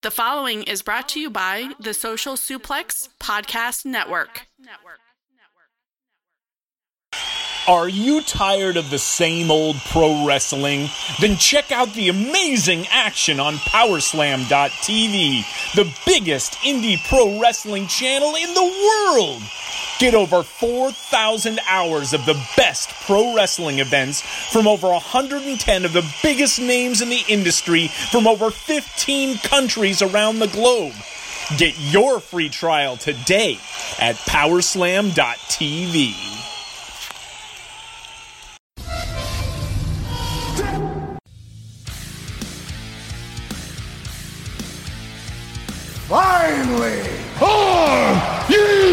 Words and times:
The 0.00 0.12
following 0.12 0.62
is 0.62 0.82
brought 0.82 1.08
to 1.08 1.18
you 1.18 1.28
by 1.28 1.72
the 1.80 1.92
Social 1.92 2.34
Suplex 2.34 3.08
Podcast 3.18 3.84
Network. 3.84 4.46
Are 7.66 7.88
you 7.88 8.22
tired 8.22 8.76
of 8.76 8.90
the 8.90 8.98
same 9.00 9.50
old 9.50 9.74
pro 9.90 10.24
wrestling? 10.24 10.88
Then 11.20 11.36
check 11.36 11.72
out 11.72 11.92
the 11.94 12.10
amazing 12.10 12.86
action 12.92 13.40
on 13.40 13.54
Powerslam.tv, 13.54 15.74
the 15.74 15.92
biggest 16.06 16.52
indie 16.58 17.02
pro 17.08 17.40
wrestling 17.40 17.88
channel 17.88 18.36
in 18.36 18.54
the 18.54 18.62
world. 18.62 19.42
Get 19.98 20.14
over 20.14 20.44
4,000 20.44 21.58
hours 21.68 22.12
of 22.12 22.24
the 22.24 22.40
best 22.56 22.88
pro 23.04 23.34
wrestling 23.34 23.80
events 23.80 24.20
from 24.20 24.68
over 24.68 24.86
110 24.86 25.84
of 25.84 25.92
the 25.92 26.08
biggest 26.22 26.60
names 26.60 27.02
in 27.02 27.08
the 27.08 27.24
industry 27.28 27.88
from 27.88 28.28
over 28.28 28.50
15 28.50 29.38
countries 29.38 30.00
around 30.00 30.38
the 30.38 30.46
globe. 30.46 30.94
Get 31.56 31.76
your 31.80 32.20
free 32.20 32.48
trial 32.48 32.96
today 32.96 33.58
at 33.98 34.14
Powerslam.tv. 34.16 36.14
Finally! 46.08 47.18
Are 47.40 48.50
you 48.50 48.87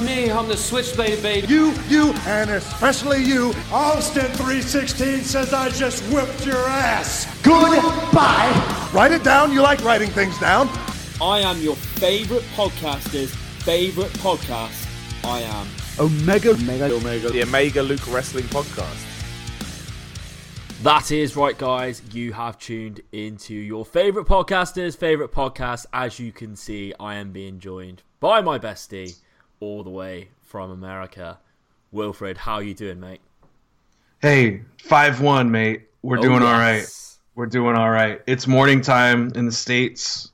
ready? 0.00 0.02
But 0.02 0.02
that's 0.02 0.02
not 0.02 0.02
me. 0.02 0.30
I'm 0.30 0.48
the 0.48 0.56
switchblade 0.56 1.22
baby. 1.22 1.46
You, 1.46 1.72
you, 1.88 2.12
and 2.26 2.50
especially 2.50 3.22
you, 3.22 3.52
Austin 3.72 4.30
316 4.32 5.20
says 5.22 5.52
I 5.52 5.68
just 5.70 6.02
whipped 6.12 6.46
your 6.46 6.66
ass. 6.68 7.26
Goodbye. 7.42 8.90
Write 8.92 9.12
it 9.12 9.24
down. 9.24 9.52
You 9.52 9.62
like 9.62 9.82
writing 9.84 10.10
things 10.10 10.38
down. 10.38 10.68
I 11.20 11.40
am 11.40 11.60
your 11.60 11.76
favorite 11.76 12.44
podcaster's 12.54 13.34
favorite 13.64 14.12
podcast. 14.14 14.88
I 15.24 15.40
am. 15.40 15.66
Omega, 15.98 16.50
Omega, 16.50 16.94
Omega, 16.94 17.30
the 17.30 17.42
Omega 17.42 17.82
Luke 17.82 18.12
Wrestling 18.12 18.44
Podcast. 18.46 19.10
That 20.82 21.12
is 21.12 21.36
right, 21.36 21.56
guys. 21.56 22.02
You 22.12 22.32
have 22.32 22.58
tuned 22.58 23.00
into 23.12 23.54
your 23.54 23.86
favorite 23.86 24.26
podcaster's 24.26 24.96
favorite 24.96 25.32
podcast. 25.32 25.86
As 25.92 26.18
you 26.18 26.32
can 26.32 26.56
see, 26.56 26.92
I 27.00 27.14
am 27.14 27.32
being 27.32 27.58
joined 27.58 28.02
by 28.20 28.42
my 28.42 28.58
bestie 28.58 29.14
all 29.64 29.82
the 29.82 29.90
way 29.90 30.28
from 30.42 30.70
America. 30.70 31.38
Wilfred, 31.90 32.36
how 32.36 32.58
you 32.58 32.74
doing, 32.74 33.00
mate? 33.00 33.20
Hey, 34.20 34.62
five 34.82 35.20
one, 35.20 35.50
mate. 35.50 35.88
We're 36.02 36.18
Oh, 36.18 36.22
doing 36.22 36.42
all 36.42 36.58
yes. 36.58 36.58
right. 36.58 37.36
We're 37.36 37.46
doing 37.46 37.76
all 37.76 37.90
right. 37.90 38.20
It's 38.26 38.46
morning 38.46 38.80
time 38.82 39.32
in 39.34 39.46
the 39.46 39.52
states. 39.52 40.30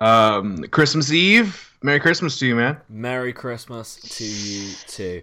Um, 0.00 0.64
Christmas 0.64 1.12
Eve. 1.12 1.70
Merry 1.82 2.00
Christmas 2.00 2.38
to 2.40 2.46
you, 2.46 2.56
man. 2.56 2.76
Merry 2.88 3.32
Christmas 3.32 3.96
to 3.96 4.24
you 4.24 4.72
too. 4.88 5.22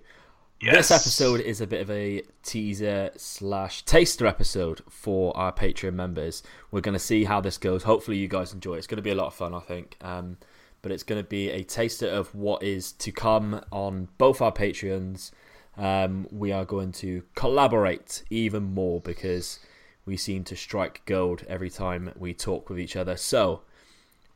Yes. 0.62 0.76
This 0.76 0.92
episode 0.92 1.40
is 1.42 1.62
a 1.62 1.68
bit 1.68 1.82
of 1.82 1.90
a 1.92 2.24
teaser 2.44 3.12
slash 3.16 3.84
taster 3.84 4.26
episode 4.26 4.82
for 4.90 5.36
our 5.38 5.54
Patreon 5.54 5.94
members. 5.94 6.44
We're 6.72 6.82
going 6.82 6.94
to 6.94 7.00
see 7.00 7.24
how 7.26 7.40
this 7.42 7.58
goes. 7.58 7.84
Hopefully, 7.84 8.18
you 8.18 8.28
guys 8.28 8.54
enjoy 8.54 8.76
it. 8.76 8.80
It's 8.80 8.88
going 8.88 8.98
to 8.98 9.02
be 9.02 9.12
a 9.12 9.16
lot 9.16 9.28
of 9.28 9.34
fun, 9.34 9.54
I 9.54 9.60
think. 9.62 9.96
Um, 10.02 10.38
but 10.82 10.92
it's 10.92 11.04
going 11.04 11.22
to 11.22 11.28
be 11.28 11.50
a 11.50 11.64
taster 11.64 12.08
of 12.08 12.34
what 12.34 12.64
is 12.64 12.92
to 12.94 13.12
come 13.12 13.62
on 13.72 14.08
both 14.18 14.42
our 14.42 14.52
Patreons. 14.52 15.32
Um, 15.78 16.28
we 16.32 16.52
are 16.52 16.66
going 16.66 16.92
to 16.94 17.24
collaborate 17.36 18.24
even 18.30 18.64
more 18.74 19.00
because 19.00 19.60
we 20.06 20.18
seem 20.18 20.44
to 20.46 20.56
strike 20.56 21.02
gold 21.06 21.44
every 21.48 21.70
time 21.70 22.12
we 22.18 22.34
talk 22.34 22.70
with 22.70 22.80
each 22.80 22.96
other. 22.96 23.16
So, 23.16 23.62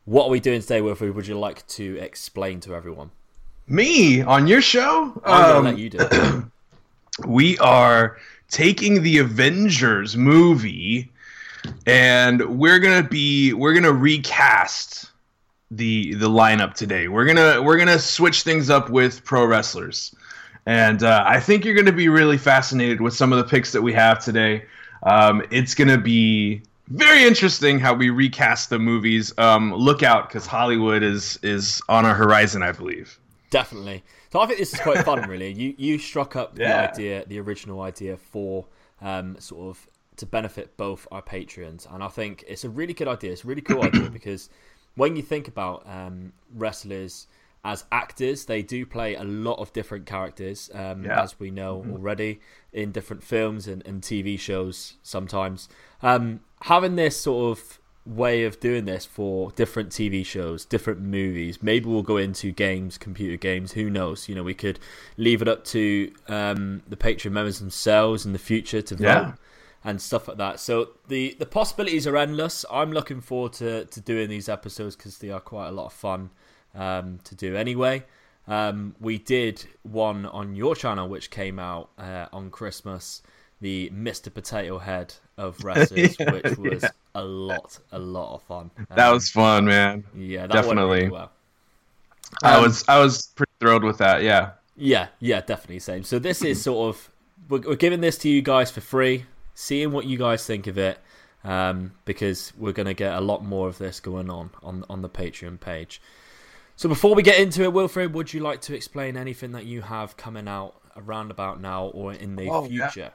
what 0.04 0.26
are 0.26 0.30
we 0.30 0.40
doing 0.40 0.60
today, 0.60 0.80
Wilfred? 0.80 1.14
Would 1.14 1.26
you 1.26 1.38
like 1.38 1.66
to 1.68 1.96
explain 1.98 2.60
to 2.60 2.74
everyone? 2.74 3.10
Me 3.66 4.20
on 4.22 4.46
your 4.46 4.60
show? 4.60 5.20
I'm 5.24 5.56
Um, 5.56 5.64
let 5.64 5.78
you 5.78 5.88
do 5.90 5.98
it. 6.00 6.44
we 7.26 7.56
are 7.58 8.18
taking 8.50 9.02
the 9.02 9.18
Avengers 9.18 10.16
movie 10.16 11.10
and 11.86 12.58
we're 12.58 12.78
gonna 12.78 13.02
be 13.08 13.54
we're 13.54 13.72
gonna 13.72 13.90
recast 13.92 15.10
the 15.76 16.14
the 16.14 16.28
lineup 16.28 16.74
today. 16.74 17.08
We're 17.08 17.24
gonna 17.26 17.62
we're 17.62 17.78
gonna 17.78 17.98
switch 17.98 18.42
things 18.42 18.70
up 18.70 18.90
with 18.90 19.24
pro 19.24 19.44
wrestlers, 19.44 20.14
and 20.66 21.02
uh, 21.02 21.24
I 21.26 21.40
think 21.40 21.64
you're 21.64 21.74
gonna 21.74 21.92
be 21.92 22.08
really 22.08 22.38
fascinated 22.38 23.00
with 23.00 23.14
some 23.14 23.32
of 23.32 23.38
the 23.38 23.44
picks 23.44 23.72
that 23.72 23.82
we 23.82 23.92
have 23.92 24.22
today. 24.24 24.64
Um, 25.02 25.42
it's 25.50 25.74
gonna 25.74 25.98
be 25.98 26.62
very 26.88 27.24
interesting 27.24 27.78
how 27.78 27.94
we 27.94 28.10
recast 28.10 28.70
the 28.70 28.78
movies. 28.78 29.32
Um, 29.38 29.72
look 29.74 30.02
out 30.02 30.28
because 30.28 30.46
Hollywood 30.46 31.02
is 31.02 31.38
is 31.42 31.80
on 31.88 32.04
our 32.04 32.14
horizon, 32.14 32.62
I 32.62 32.72
believe. 32.72 33.18
Definitely. 33.50 34.02
So 34.32 34.40
I 34.40 34.46
think 34.46 34.58
this 34.58 34.74
is 34.74 34.80
quite 34.80 35.04
fun, 35.04 35.22
really. 35.28 35.52
You 35.52 35.74
you 35.78 35.98
struck 35.98 36.36
up 36.36 36.58
Yeah. 36.58 36.86
the 36.86 36.92
idea, 36.92 37.24
the 37.26 37.38
original 37.40 37.82
idea 37.82 38.16
for 38.16 38.66
um, 39.00 39.36
sort 39.38 39.68
of 39.70 39.86
to 40.16 40.26
benefit 40.26 40.76
both 40.76 41.08
our 41.10 41.22
patrons, 41.22 41.86
and 41.90 42.02
I 42.02 42.08
think 42.08 42.44
it's 42.46 42.64
a 42.64 42.68
really 42.68 42.94
good 42.94 43.08
idea. 43.08 43.32
It's 43.32 43.44
a 43.44 43.46
really 43.46 43.62
cool 43.62 43.82
idea 43.82 44.10
because 44.12 44.48
when 44.96 45.16
you 45.16 45.22
think 45.22 45.48
about 45.48 45.86
um, 45.86 46.32
wrestlers 46.54 47.26
as 47.64 47.84
actors, 47.90 48.44
they 48.44 48.62
do 48.62 48.84
play 48.84 49.14
a 49.14 49.24
lot 49.24 49.58
of 49.58 49.72
different 49.72 50.04
characters, 50.06 50.70
um, 50.74 51.04
Yeah. 51.04 51.22
as 51.22 51.40
we 51.40 51.50
know 51.50 51.84
already 51.90 52.40
in 52.72 52.92
different 52.92 53.22
films 53.22 53.66
and, 53.66 53.84
and 53.86 54.02
TV 54.02 54.38
shows. 54.38 54.94
Sometimes 55.02 55.68
um, 56.02 56.40
having 56.62 56.96
this 56.96 57.18
sort 57.18 57.56
of 57.58 57.78
way 58.06 58.44
of 58.44 58.60
doing 58.60 58.84
this 58.84 59.06
for 59.06 59.50
different 59.52 59.88
TV 59.88 60.24
shows, 60.26 60.66
different 60.66 61.00
movies. 61.00 61.62
Maybe 61.62 61.86
we'll 61.88 62.02
go 62.02 62.18
into 62.18 62.52
games, 62.52 62.98
computer 62.98 63.38
games. 63.38 63.72
Who 63.72 63.88
knows? 63.88 64.28
You 64.28 64.34
know, 64.34 64.42
we 64.42 64.52
could 64.52 64.78
leave 65.16 65.40
it 65.40 65.48
up 65.48 65.64
to 65.66 66.12
um, 66.28 66.82
the 66.86 66.96
Patreon 66.96 67.32
members 67.32 67.60
themselves 67.60 68.26
in 68.26 68.34
the 68.34 68.38
future 68.38 68.82
to 68.82 68.94
vote 68.94 69.04
Yeah. 69.04 69.32
And 69.84 70.00
stuff 70.00 70.28
like 70.28 70.38
that. 70.38 70.60
So 70.60 70.90
the 71.08 71.36
the 71.38 71.46
possibilities 71.46 72.06
are 72.06 72.16
endless. 72.16 72.64
I'm 72.70 72.92
looking 72.92 73.20
forward 73.20 73.52
to 73.54 73.84
to 73.84 74.00
doing 74.00 74.28
these 74.28 74.48
episodes 74.48 74.96
because 74.96 75.18
they 75.18 75.30
are 75.30 75.40
quite 75.40 75.68
a 75.68 75.72
lot 75.72 75.86
of 75.86 75.92
fun 75.92 76.30
um, 76.74 77.18
to 77.24 77.34
do. 77.34 77.56
Anyway. 77.56 78.04
Um, 78.46 78.94
we 79.00 79.16
did 79.16 79.64
one 79.84 80.26
on 80.26 80.54
your 80.54 80.76
channel, 80.76 81.08
which 81.08 81.30
came 81.30 81.58
out 81.58 81.88
uh, 81.96 82.26
on 82.30 82.50
Christmas, 82.50 83.22
the 83.62 83.90
Mr. 83.94 84.30
Potato 84.34 84.78
Head 84.78 85.14
of 85.38 85.64
wrestlers, 85.64 86.14
Yeah, 86.20 86.30
which 86.30 86.58
was 86.58 86.82
yeah. 86.82 86.90
a 87.14 87.24
lot, 87.24 87.78
a 87.90 87.98
lot 87.98 88.34
of 88.34 88.42
fun. 88.42 88.70
That 88.90 89.08
Um, 89.08 89.14
was 89.14 89.30
fun, 89.30 89.64
man. 89.64 90.04
yeah, 90.14 90.46
that 90.46 90.52
definitely. 90.52 90.98
Really 90.98 91.08
well. 91.10 91.32
I 92.42 92.56
Um, 92.56 92.64
was 92.64 92.84
I 92.86 92.98
was 92.98 93.28
pretty 93.28 93.52
thrilled 93.60 93.82
with 93.82 93.96
that. 93.98 94.22
Yeah. 94.22 94.50
Yeah, 94.76 95.08
yeah, 95.20 95.40
definitely 95.40 95.78
same. 95.78 96.02
So 96.02 96.18
this 96.18 96.42
is 96.42 96.60
sort 96.60 96.94
of 96.94 97.10
we're, 97.48 97.60
we're 97.60 97.76
giving 97.76 98.02
this 98.02 98.18
to 98.18 98.28
you 98.28 98.42
guys 98.42 98.70
for 98.70 98.82
free, 98.82 99.24
seeing 99.54 99.92
what 99.92 100.06
you 100.06 100.18
guys 100.18 100.46
think 100.46 100.66
of 100.66 100.78
it, 100.78 100.98
um, 101.44 101.92
because 102.04 102.52
we're 102.56 102.72
going 102.72 102.86
to 102.86 102.94
get 102.94 103.14
a 103.14 103.20
lot 103.20 103.44
more 103.44 103.68
of 103.68 103.78
this 103.78 104.00
going 104.00 104.30
on 104.30 104.50
on 104.62 104.84
on 104.88 105.02
the 105.02 105.08
Patreon 105.08 105.60
page. 105.60 106.00
So 106.76 106.88
before 106.88 107.14
we 107.14 107.22
get 107.22 107.38
into 107.38 107.62
it, 107.62 107.72
Wilfred, 107.72 108.12
would 108.14 108.32
you 108.34 108.40
like 108.40 108.60
to 108.62 108.74
explain 108.74 109.16
anything 109.16 109.52
that 109.52 109.64
you 109.64 109.82
have 109.82 110.16
coming 110.16 110.48
out 110.48 110.74
around 110.96 111.30
about 111.30 111.60
now 111.60 111.86
or 111.86 112.12
in 112.12 112.34
the 112.36 112.48
Oh, 112.48 112.64
yeah. 112.66 112.88
future? 112.90 113.12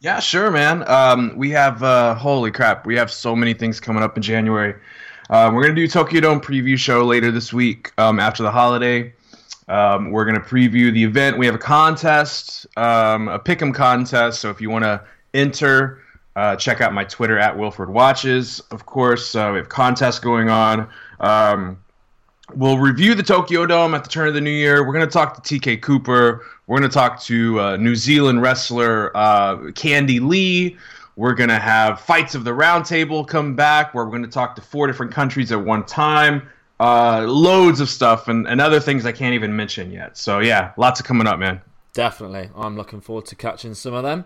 Yeah, 0.00 0.18
sure, 0.18 0.50
man. 0.50 0.88
Um, 0.88 1.34
we 1.36 1.50
have 1.50 1.82
uh, 1.82 2.14
holy 2.14 2.50
crap, 2.50 2.86
we 2.86 2.96
have 2.96 3.10
so 3.10 3.36
many 3.36 3.52
things 3.52 3.80
coming 3.80 4.02
up 4.02 4.16
in 4.16 4.22
January. 4.22 4.74
Um, 5.28 5.54
we're 5.54 5.62
gonna 5.62 5.74
do 5.74 5.86
Tokyo 5.86 6.20
Dome 6.22 6.40
preview 6.40 6.78
show 6.78 7.04
later 7.04 7.30
this 7.30 7.52
week 7.52 7.92
um, 7.98 8.18
after 8.18 8.42
the 8.42 8.50
holiday. 8.50 9.12
Um, 9.68 10.10
we're 10.10 10.24
gonna 10.24 10.40
preview 10.40 10.90
the 10.92 11.04
event. 11.04 11.36
We 11.36 11.44
have 11.44 11.54
a 11.54 11.58
contest, 11.58 12.66
um, 12.78 13.28
a 13.28 13.38
pick'em 13.38 13.74
contest. 13.74 14.40
So 14.40 14.48
if 14.48 14.60
you 14.62 14.70
want 14.70 14.84
to 14.84 15.02
enter, 15.34 16.02
uh, 16.36 16.56
check 16.56 16.80
out 16.80 16.92
my 16.92 17.04
Twitter 17.04 17.38
at 17.38 17.58
Wilford 17.58 17.90
Watches. 17.90 18.60
Of 18.70 18.86
course, 18.86 19.34
uh, 19.34 19.50
we 19.52 19.58
have 19.58 19.68
contests 19.68 20.18
going 20.18 20.48
on. 20.48 20.88
Um, 21.18 21.78
we'll 22.54 22.78
review 22.78 23.14
the 23.14 23.22
Tokyo 23.22 23.66
Dome 23.66 23.94
at 23.94 24.04
the 24.04 24.10
turn 24.10 24.28
of 24.28 24.34
the 24.34 24.40
new 24.40 24.50
year. 24.50 24.86
We're 24.86 24.92
going 24.92 25.06
to 25.06 25.12
talk 25.12 25.42
to 25.42 25.58
TK 25.58 25.82
Cooper. 25.82 26.44
We're 26.66 26.78
going 26.78 26.88
to 26.88 26.94
talk 26.94 27.20
to 27.22 27.60
uh, 27.60 27.76
New 27.76 27.94
Zealand 27.94 28.42
wrestler 28.42 29.16
uh, 29.16 29.72
Candy 29.72 30.20
Lee. 30.20 30.76
We're 31.16 31.34
going 31.34 31.50
to 31.50 31.58
have 31.58 32.00
Fights 32.00 32.34
of 32.34 32.44
the 32.44 32.52
Roundtable 32.52 33.26
come 33.26 33.54
back, 33.54 33.92
where 33.92 34.04
we're 34.04 34.10
going 34.10 34.22
to 34.22 34.28
talk 34.28 34.54
to 34.56 34.62
four 34.62 34.86
different 34.86 35.12
countries 35.12 35.52
at 35.52 35.60
one 35.62 35.84
time. 35.84 36.48
Uh, 36.78 37.26
loads 37.28 37.80
of 37.80 37.90
stuff 37.90 38.28
and, 38.28 38.46
and 38.48 38.58
other 38.58 38.80
things 38.80 39.04
I 39.04 39.12
can't 39.12 39.34
even 39.34 39.54
mention 39.54 39.90
yet. 39.90 40.16
So, 40.16 40.38
yeah, 40.38 40.72
lots 40.78 40.98
of 40.98 41.04
coming 41.04 41.26
up, 41.26 41.38
man. 41.38 41.60
Definitely. 41.92 42.48
I'm 42.56 42.76
looking 42.76 43.02
forward 43.02 43.26
to 43.26 43.36
catching 43.36 43.74
some 43.74 43.92
of 43.92 44.02
them. 44.02 44.24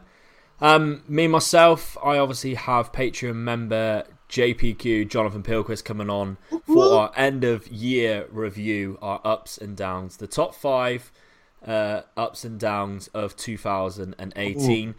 Um, 0.60 1.02
me, 1.08 1.26
myself, 1.26 1.96
I 2.02 2.18
obviously 2.18 2.54
have 2.54 2.92
Patreon 2.92 3.36
member 3.36 4.04
JPQ, 4.28 5.08
Jonathan 5.08 5.42
Pilquist, 5.42 5.84
coming 5.84 6.10
on 6.10 6.38
for 6.66 6.94
our 6.94 7.12
end 7.16 7.44
of 7.44 7.68
year 7.68 8.26
review, 8.30 8.98
our 9.02 9.20
ups 9.24 9.58
and 9.58 9.76
downs, 9.76 10.16
the 10.16 10.26
top 10.26 10.54
five 10.54 11.12
uh, 11.66 12.02
ups 12.16 12.44
and 12.44 12.58
downs 12.58 13.08
of 13.08 13.36
2018. 13.36 14.94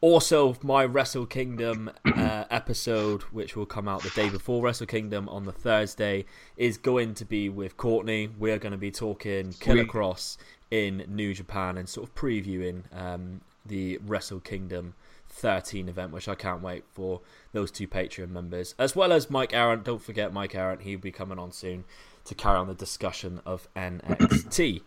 Also, 0.00 0.56
my 0.62 0.84
Wrestle 0.84 1.26
Kingdom 1.26 1.88
uh, 2.04 2.44
episode, 2.50 3.22
which 3.22 3.54
will 3.54 3.66
come 3.66 3.86
out 3.86 4.02
the 4.02 4.10
day 4.10 4.28
before 4.28 4.60
Wrestle 4.60 4.86
Kingdom 4.86 5.28
on 5.28 5.44
the 5.44 5.52
Thursday, 5.52 6.24
is 6.56 6.76
going 6.76 7.14
to 7.14 7.24
be 7.24 7.48
with 7.48 7.76
Courtney. 7.76 8.28
We're 8.36 8.58
going 8.58 8.72
to 8.72 8.78
be 8.78 8.90
talking 8.90 9.52
Killer 9.60 9.84
Kross 9.84 10.38
in 10.72 11.04
New 11.06 11.34
Japan 11.34 11.78
and 11.78 11.88
sort 11.88 12.08
of 12.08 12.16
previewing 12.16 12.82
um, 12.92 13.42
the 13.64 13.98
Wrestle 14.04 14.40
Kingdom 14.40 14.94
13 15.28 15.88
event, 15.88 16.12
which 16.12 16.28
I 16.28 16.34
can't 16.34 16.62
wait 16.62 16.84
for 16.92 17.20
those 17.52 17.70
two 17.70 17.88
Patreon 17.88 18.30
members, 18.30 18.74
as 18.78 18.94
well 18.94 19.12
as 19.12 19.30
Mike 19.30 19.54
Aaron. 19.54 19.82
Don't 19.82 20.02
forget 20.02 20.32
Mike 20.32 20.54
Aaron; 20.54 20.80
he'll 20.80 20.98
be 20.98 21.12
coming 21.12 21.38
on 21.38 21.52
soon 21.52 21.84
to 22.24 22.34
carry 22.34 22.56
on 22.56 22.68
the 22.68 22.74
discussion 22.74 23.40
of 23.44 23.68
NXT. 23.74 24.82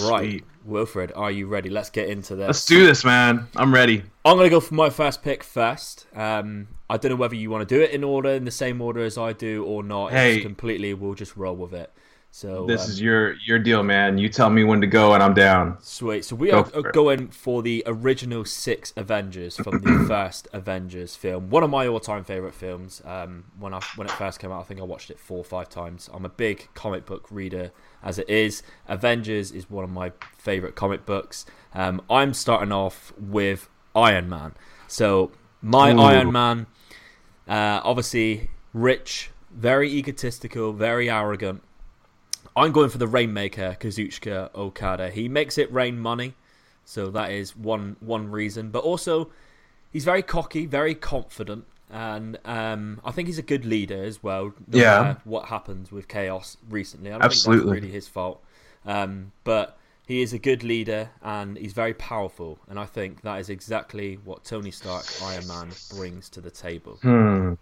Right, 0.00 0.42
Wilfred, 0.64 1.12
are 1.14 1.30
you 1.30 1.46
ready? 1.46 1.70
Let's 1.70 1.90
get 1.90 2.08
into 2.08 2.34
this. 2.34 2.46
Let's 2.46 2.66
do 2.66 2.84
this, 2.84 3.04
man. 3.04 3.46
I'm 3.54 3.72
ready. 3.72 4.02
I'm 4.24 4.36
going 4.36 4.46
to 4.46 4.50
go 4.50 4.58
for 4.60 4.74
my 4.74 4.90
first 4.90 5.22
pick 5.22 5.44
first. 5.44 6.06
Um, 6.14 6.68
I 6.90 6.96
don't 6.96 7.12
know 7.12 7.16
whether 7.16 7.36
you 7.36 7.50
want 7.50 7.68
to 7.68 7.72
do 7.72 7.80
it 7.80 7.92
in 7.92 8.02
order, 8.02 8.30
in 8.30 8.44
the 8.44 8.50
same 8.50 8.80
order 8.80 9.04
as 9.04 9.16
I 9.16 9.32
do, 9.32 9.64
or 9.64 9.84
not. 9.84 10.10
Hey. 10.10 10.36
It's 10.36 10.42
completely, 10.42 10.92
we'll 10.92 11.14
just 11.14 11.36
roll 11.36 11.54
with 11.54 11.72
it. 11.72 11.92
So 12.36 12.66
This 12.66 12.84
um, 12.84 12.90
is 12.90 13.00
your 13.00 13.32
your 13.46 13.58
deal, 13.58 13.82
man. 13.82 14.18
You 14.18 14.28
tell 14.28 14.50
me 14.50 14.62
when 14.62 14.82
to 14.82 14.86
go, 14.86 15.14
and 15.14 15.22
I'm 15.22 15.32
down. 15.32 15.78
Sweet. 15.80 16.22
So 16.22 16.36
we 16.36 16.50
Go 16.50 16.58
are 16.58 16.64
for 16.64 16.92
going 16.92 17.28
for 17.28 17.62
the 17.62 17.82
original 17.86 18.44
six 18.44 18.92
Avengers 18.94 19.56
from 19.56 19.80
the 19.80 20.04
first 20.06 20.46
Avengers 20.52 21.16
film. 21.16 21.48
One 21.48 21.62
of 21.62 21.70
my 21.70 21.88
all-time 21.88 22.24
favorite 22.24 22.52
films. 22.52 23.00
Um, 23.06 23.44
when 23.58 23.72
I 23.72 23.80
when 23.94 24.06
it 24.06 24.10
first 24.10 24.38
came 24.38 24.52
out, 24.52 24.60
I 24.60 24.64
think 24.64 24.80
I 24.80 24.82
watched 24.82 25.10
it 25.10 25.18
four 25.18 25.38
or 25.38 25.44
five 25.44 25.70
times. 25.70 26.10
I'm 26.12 26.26
a 26.26 26.28
big 26.28 26.68
comic 26.74 27.06
book 27.06 27.26
reader 27.30 27.72
as 28.02 28.18
it 28.18 28.28
is. 28.28 28.62
Avengers 28.86 29.50
is 29.50 29.70
one 29.70 29.84
of 29.84 29.90
my 29.90 30.12
favorite 30.36 30.74
comic 30.74 31.06
books. 31.06 31.46
Um, 31.72 32.02
I'm 32.10 32.34
starting 32.34 32.70
off 32.70 33.14
with 33.18 33.70
Iron 33.94 34.28
Man. 34.28 34.52
So 34.88 35.32
my 35.62 35.90
Ooh. 35.90 36.00
Iron 36.00 36.32
Man, 36.32 36.66
uh, 37.48 37.80
obviously 37.82 38.50
rich, 38.74 39.30
very 39.50 39.90
egotistical, 39.90 40.74
very 40.74 41.08
arrogant. 41.08 41.62
I'm 42.56 42.72
going 42.72 42.88
for 42.88 42.98
the 42.98 43.06
Rainmaker, 43.06 43.76
Kazuchika 43.78 44.50
Okada. 44.54 45.10
He 45.10 45.28
makes 45.28 45.58
it 45.58 45.70
rain 45.72 45.98
money, 45.98 46.34
so 46.84 47.08
that 47.10 47.30
is 47.30 47.54
one 47.56 47.96
one 48.00 48.30
reason. 48.30 48.70
But 48.70 48.82
also, 48.82 49.30
he's 49.92 50.04
very 50.04 50.22
cocky, 50.22 50.64
very 50.64 50.94
confident, 50.94 51.66
and 51.90 52.38
um, 52.46 53.00
I 53.04 53.10
think 53.10 53.28
he's 53.28 53.38
a 53.38 53.42
good 53.42 53.64
leader 53.66 54.02
as 54.02 54.22
well. 54.22 54.54
no 54.68 54.78
Yeah. 54.78 55.16
what 55.24 55.46
happens 55.46 55.92
with 55.92 56.08
Chaos 56.08 56.56
recently? 56.70 57.10
I 57.10 57.12
don't 57.12 57.20
think 57.22 57.32
Absolutely. 57.32 57.72
that's 57.72 57.82
really 57.82 57.92
his 57.92 58.08
fault. 58.08 58.42
Um, 58.86 59.32
but 59.44 59.76
he 60.06 60.22
is 60.22 60.32
a 60.32 60.38
good 60.38 60.62
leader, 60.62 61.10
and 61.22 61.58
he's 61.58 61.72
very 61.74 61.92
powerful. 61.92 62.58
And 62.70 62.78
I 62.78 62.86
think 62.86 63.20
that 63.22 63.38
is 63.40 63.50
exactly 63.50 64.18
what 64.24 64.44
Tony 64.44 64.70
Stark, 64.70 65.04
Iron 65.22 65.46
Man, 65.46 65.70
brings 65.94 66.30
to 66.30 66.40
the 66.40 66.50
table. 66.50 66.98
Hmm. 67.02 67.54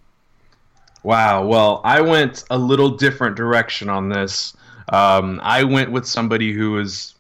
Wow. 1.02 1.46
Well, 1.46 1.80
I 1.84 2.00
went 2.00 2.44
a 2.50 2.56
little 2.58 2.90
different 2.90 3.36
direction 3.36 3.88
on 3.90 4.08
this. 4.08 4.54
Um, 4.90 5.40
I 5.42 5.64
went 5.64 5.92
with 5.92 6.06
somebody 6.06 6.52
who 6.52 6.78
is 6.78 7.14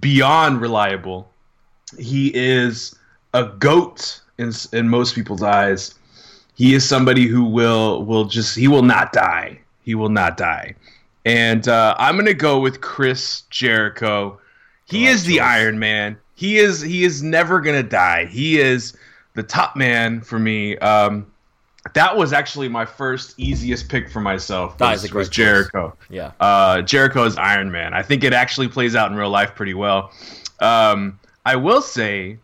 beyond 0.00 0.60
reliable. 0.60 1.28
He 1.98 2.32
is 2.34 2.94
a 3.34 3.44
goat 3.44 4.20
in 4.38 4.52
in 4.72 4.88
most 4.88 5.14
people's 5.14 5.42
eyes. 5.42 5.94
He 6.54 6.74
is 6.74 6.88
somebody 6.88 7.26
who 7.26 7.44
will 7.44 8.04
will 8.04 8.24
just 8.24 8.56
he 8.56 8.68
will 8.68 8.82
not 8.82 9.12
die. 9.12 9.60
He 9.82 9.94
will 9.94 10.08
not 10.10 10.36
die. 10.36 10.74
And 11.24 11.68
uh, 11.68 11.94
I'm 11.98 12.16
gonna 12.16 12.34
go 12.34 12.58
with 12.58 12.80
Chris 12.80 13.42
Jericho. 13.50 14.38
He 14.86 15.06
is 15.06 15.24
the. 15.24 15.40
Iron 15.40 15.78
Man. 15.78 16.18
He 16.34 16.58
is 16.58 16.80
he 16.80 17.04
is 17.04 17.22
never 17.22 17.60
gonna 17.60 17.82
die. 17.82 18.26
He 18.26 18.58
is 18.58 18.96
the 19.34 19.42
top 19.42 19.76
man 19.76 20.20
for 20.20 20.38
me. 20.38 20.76
Um, 20.78 21.31
that 21.94 22.16
was 22.16 22.32
actually 22.32 22.68
my 22.68 22.84
first 22.84 23.34
easiest 23.38 23.88
pick 23.88 24.08
for 24.08 24.20
myself. 24.20 24.78
Was, 24.78 25.02
was 25.12 25.28
choice. 25.28 25.28
Jericho. 25.28 25.96
Yeah. 26.08 26.30
Uh, 26.40 26.82
Jericho 26.82 27.24
is 27.24 27.36
Iron 27.36 27.70
Man. 27.72 27.92
I 27.92 28.02
think 28.02 28.22
it 28.24 28.32
actually 28.32 28.68
plays 28.68 28.94
out 28.94 29.10
in 29.10 29.16
real 29.16 29.30
life 29.30 29.54
pretty 29.54 29.74
well. 29.74 30.12
Um, 30.60 31.18
I 31.44 31.56
will 31.56 31.82
say 31.82 32.38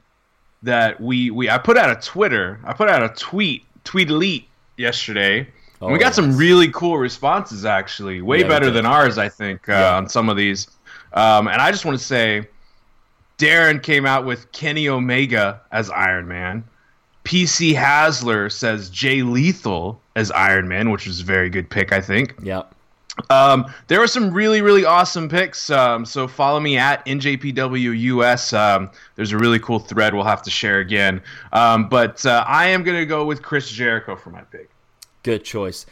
that 0.64 1.00
we 1.00 1.31
we 1.31 1.49
I 1.49 1.58
put 1.58 1.76
out 1.76 1.90
a 1.90 2.00
Twitter. 2.05 2.58
I 2.64 2.73
put 2.73 2.88
out 2.88 3.02
a 3.02 3.11
tweet, 3.14 3.64
tweet 3.85 4.11
elite 4.11 4.49
yesterday. 4.76 5.46
and 5.81 5.93
we 5.93 5.96
Oh, 5.96 6.00
got 6.00 6.14
some 6.17 6.37
really 6.37 6.70
cool 6.73 6.99
responses 6.99 7.64
actually, 7.64 8.20
way 8.20 8.41
Yeah, 8.41 8.49
better 8.49 8.70
than 8.73 8.84
ours, 8.87 9.19
I 9.19 9.29
think, 9.29 9.69
uh, 9.69 9.73
Yeah. 9.73 9.96
on 9.96 10.08
some 10.08 10.29
of 10.29 10.37
these. 10.37 10.67
Um, 11.12 11.46
and 11.46 11.62
I 11.62 11.70
just 11.70 11.84
want 11.84 11.96
to 11.96 12.05
say, 12.05 12.49
Darren 13.38 13.81
came 13.82 14.05
out 14.05 14.26
with 14.26 14.50
Kenny 14.50 14.88
Omega 14.88 15.61
as 15.70 15.91
Iron 15.91 16.26
Man. 16.26 16.64
PC 17.29 17.75
Hasler 17.75 18.51
says 18.51 18.89
Jay 18.89 19.21
Lethal 19.21 20.01
as 20.17 20.31
Iron 20.31 20.67
Man, 20.67 20.91
which 20.91 21.07
was 21.07 21.21
a 21.21 21.25
very 21.25 21.51
good 21.51 21.69
pick, 21.69 21.93
I 21.93 22.01
think. 22.01 22.35
Yeah. 22.43 22.63
Um, 23.29 23.71
there 23.89 24.01
were 24.01 24.07
some 24.07 24.33
really, 24.33 24.63
really 24.63 24.87
awesome 24.87 25.29
picks. 25.29 25.69
Um, 25.69 26.07
so 26.07 26.27
follow 26.27 26.59
me 26.59 26.79
at 26.79 27.05
NJPWUS. 27.05 28.57
Um, 28.57 28.91
there's 29.17 29.33
a 29.33 29.37
really 29.37 29.59
cool 29.59 29.79
thread 29.79 30.15
we'll 30.15 30.25
have 30.25 30.41
to 30.45 30.51
share 30.51 30.79
again. 30.79 31.21
Um, 31.53 31.91
but 31.91 32.25
uh, 32.25 32.45
I 32.49 32.69
am 32.69 32.83
going 32.83 32.97
to 32.97 33.05
go 33.05 33.27
with 33.27 33.43
Chris 33.43 33.69
Jericho 33.71 34.17
for 34.17 34.31
my 34.31 34.41
pick. 34.43 34.71
Good 35.23 35.45
choice. 35.45 35.85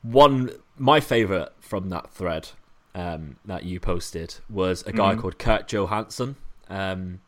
One, 0.00 0.52
my 0.78 1.00
favorite 1.00 1.52
from 1.60 1.90
that 1.90 2.10
thread 2.12 2.48
um, 2.94 3.36
that 3.44 3.64
you 3.64 3.78
posted 3.78 4.36
was 4.48 4.84
a 4.86 4.92
guy 4.92 5.16
called 5.16 5.38
Kurt 5.38 5.68
Johansson. 5.68 6.36
Um, 6.70 7.20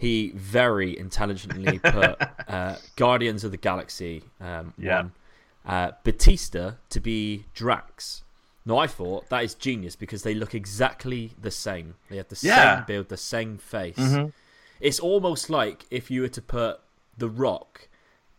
he 0.00 0.32
very 0.34 0.98
intelligently 0.98 1.78
put 1.92 2.18
uh, 2.48 2.76
Guardians 2.96 3.44
of 3.44 3.50
the 3.50 3.56
Galaxy 3.58 4.24
um, 4.40 4.72
Yeah. 4.78 4.96
one, 4.96 5.12
uh, 5.66 5.92
Batista 6.04 6.72
to 6.88 7.00
be 7.00 7.44
Drax. 7.54 8.22
Now 8.64 8.78
I 8.78 8.86
thought 8.86 9.28
that 9.28 9.44
is 9.44 9.54
genius 9.54 9.96
because 9.96 10.22
they 10.22 10.34
look 10.34 10.54
exactly 10.54 11.32
the 11.40 11.50
same. 11.50 11.94
They 12.08 12.16
have 12.16 12.28
the 12.28 12.38
Yeah. 12.40 12.76
same 12.76 12.84
build, 12.86 13.08
the 13.10 13.16
same 13.16 13.58
face. 13.58 14.18
It's 14.80 15.00
almost 15.00 15.50
like 15.50 15.84
if 15.90 16.10
you 16.10 16.22
were 16.22 16.28
to 16.28 16.42
put 16.42 16.80
The 17.18 17.28
Rock 17.28 17.88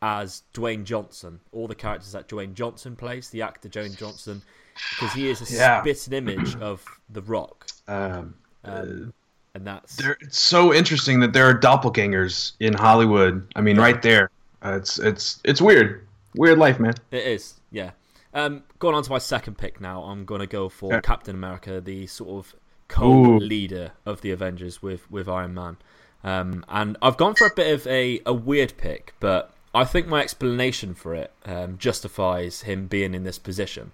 as 0.02 0.42
Dwayne 0.56 0.84
Johnson, 0.84 1.42
all 1.52 1.68
the 1.68 1.76
characters 1.76 2.12
that 2.14 2.28
Dwayne 2.28 2.56
Johnson 2.56 2.96
plays, 2.96 3.30
the 3.30 3.44
actor 3.44 3.70
Dwayne 3.70 3.96
Johnson, 3.96 4.42
because 4.90 5.14
he 5.14 5.28
is 5.30 5.42
a 5.42 5.54
Yeah. 5.54 5.82
spitting 5.82 6.14
image 6.14 6.56
of 6.60 7.00
The 7.08 7.22
Rock, 7.22 7.68
Um, 7.88 8.36
um, 8.64 9.14
and 9.54 9.66
that's 9.66 9.96
there, 9.96 10.18
it's 10.22 10.40
so 10.40 10.74
interesting 10.74 11.20
that 11.20 11.34
there 11.34 11.46
are 11.46 11.58
doppelgangers 11.58 12.54
in 12.60 12.74
Hollywood. 12.74 13.46
I 13.56 13.62
mean, 13.62 13.78
right 13.78 14.02
there. 14.02 14.30
Uh, 14.64 14.78
it's 14.78 15.00
it's 15.00 15.40
it's 15.44 15.62
weird. 15.62 16.08
Weird 16.36 16.58
life, 16.58 16.80
man. 16.80 16.94
It 17.12 17.26
is, 17.26 17.56
yeah. 17.72 17.92
Um, 18.34 18.64
going 18.80 18.96
on 18.96 19.04
to 19.04 19.10
my 19.10 19.18
second 19.18 19.58
pick 19.58 19.82
now, 19.82 20.04
I'm 20.04 20.24
going 20.24 20.40
to 20.40 20.48
go 20.48 20.70
for 20.70 20.94
Yeah. 20.94 21.02
Captain 21.02 21.36
America, 21.36 21.82
the 21.82 22.08
sort 22.08 22.30
of 22.30 22.56
co-leader 22.88 23.92
of 24.06 24.22
the 24.22 24.32
Avengers 24.32 24.82
with, 24.82 25.10
with 25.12 25.28
Iron 25.28 25.54
Man. 25.54 25.76
Um, 26.24 26.64
and 26.70 26.98
I've 27.02 27.18
gone 27.18 27.36
for 27.36 27.48
a 27.48 27.54
bit 27.54 27.74
of 27.74 27.86
a, 27.88 28.22
a 28.26 28.34
weird 28.34 28.78
pick, 28.78 29.14
but 29.20 29.52
I 29.76 29.84
think 29.84 30.08
my 30.08 30.22
explanation 30.22 30.94
for 30.94 31.14
it 31.16 31.34
um, 31.46 31.78
justifies 31.78 32.62
him 32.62 32.88
being 32.88 33.14
in 33.14 33.26
this 33.26 33.40
position. 33.40 33.92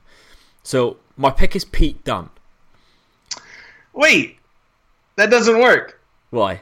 So 0.62 0.98
my 1.16 1.32
pick 1.32 1.56
is 1.56 1.66
Pete 1.66 2.04
Dunne. 2.04 2.30
Wait, 3.94 4.38
that 5.18 5.30
doesn't 5.30 5.60
work. 5.60 6.02
Why? 6.30 6.62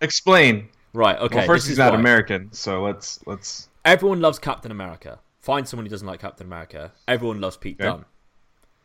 Explain. 0.00 0.68
Right, 0.92 1.18
okay. 1.18 1.36
well, 1.36 1.46
first 1.46 1.66
he's 1.68 1.78
not 1.78 1.94
why. 1.94 1.98
American, 2.00 2.52
so 2.52 2.82
let's 2.82 3.18
let's. 3.26 3.68
Everyone 3.84 4.20
loves 4.20 4.38
Captain 4.38 4.70
America. 4.70 5.18
Find 5.40 5.66
someone 5.66 5.86
who 5.86 5.90
doesn't 5.90 6.06
like 6.06 6.20
Captain 6.20 6.46
America. 6.46 6.92
Everyone 7.08 7.40
loves 7.40 7.56
Pete 7.56 7.80
Okay. 7.80 7.88
Dunne. 7.88 8.04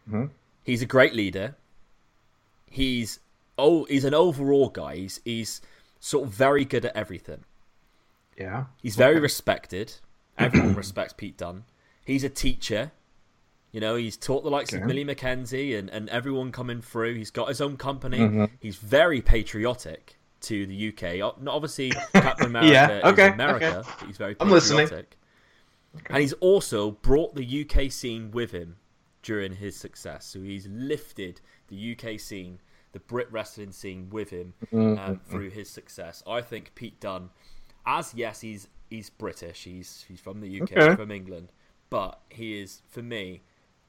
Mhm. 0.10 0.30
He's 0.64 0.82
a 0.82 0.86
great 0.86 1.14
leader. 1.14 1.56
He's 2.70 3.20
oh, 3.58 3.84
he's 3.86 4.06
an 4.06 4.14
overall 4.14 4.70
guy. 4.70 4.96
He's 4.96 5.20
he's 5.26 5.62
sort 6.00 6.28
of 6.28 6.34
very 6.34 6.64
good 6.66 6.86
at 6.86 6.96
everything. 6.96 7.44
Yeah. 8.38 8.66
He's 8.82 8.96
very 8.96 9.20
respected. 9.20 9.94
Everyone 10.38 10.76
respects 10.84 11.14
Pete 11.14 11.38
Dunne. 11.38 11.66
He's 12.06 12.24
a 12.24 12.30
teacher. 12.30 12.92
You 13.78 13.82
know, 13.82 13.96
he's 13.96 14.18
taught 14.18 14.44
the 14.44 14.50
likes 14.50 14.74
of 14.74 14.82
Millie 14.86 15.06
McKenzie 15.06 15.78
and, 15.78 15.88
and 15.92 16.10
everyone 16.10 16.52
coming 16.52 16.82
through. 16.82 17.14
He's 17.14 17.30
got 17.30 17.48
his 17.48 17.62
own 17.62 17.78
company. 17.78 18.18
Mhm. 18.18 18.50
He's 18.60 18.76
very 18.76 19.22
patriotic 19.22 20.18
to 20.42 20.66
the 20.66 20.88
UK. 20.88 21.20
Not 21.40 21.54
Obviously, 21.54 21.92
Captain 22.14 22.48
America 22.48 22.72
Yeah, 23.04 23.10
okay, 23.12 23.28
America, 23.34 23.78
okay. 23.78 23.90
but 24.00 24.08
he's 24.08 24.18
very 24.18 24.36
I'm 24.40 24.50
listening. 24.50 24.88
patriotic. 24.88 25.16
And 26.10 26.18
he's 26.18 26.34
also 26.34 26.90
brought 26.90 27.36
the 27.36 27.46
UK 27.70 27.92
scene 27.92 28.32
with 28.32 28.50
him 28.50 28.78
during 29.22 29.54
his 29.54 29.76
success. 29.76 30.26
So 30.26 30.42
he's 30.42 30.66
lifted 30.66 31.40
the 31.68 31.96
UK 31.96 32.20
scene, 32.20 32.60
the 32.94 33.00
Brit 33.02 33.32
wrestling 33.32 33.72
scene 33.74 34.10
with 34.10 34.32
him 34.32 34.56
Mm-hmm. 34.74 34.98
um, 35.12 35.20
through 35.30 35.52
his 35.52 35.70
success. 35.70 36.24
I 36.26 36.42
think 36.42 36.74
Pete 36.74 37.00
Dunne, 37.00 37.30
as 37.86 38.12
yes, 38.16 38.42
he's 38.42 38.70
he's 38.90 39.12
British, 39.12 39.66
he's 39.66 40.04
he's 40.08 40.20
from 40.20 40.42
the 40.42 40.62
UK, 40.64 40.72
Okay. 40.78 40.96
from 40.96 41.12
England, 41.12 41.52
but 41.92 42.22
he 42.32 42.60
is 42.60 42.82
for 42.90 43.04
me 43.04 43.44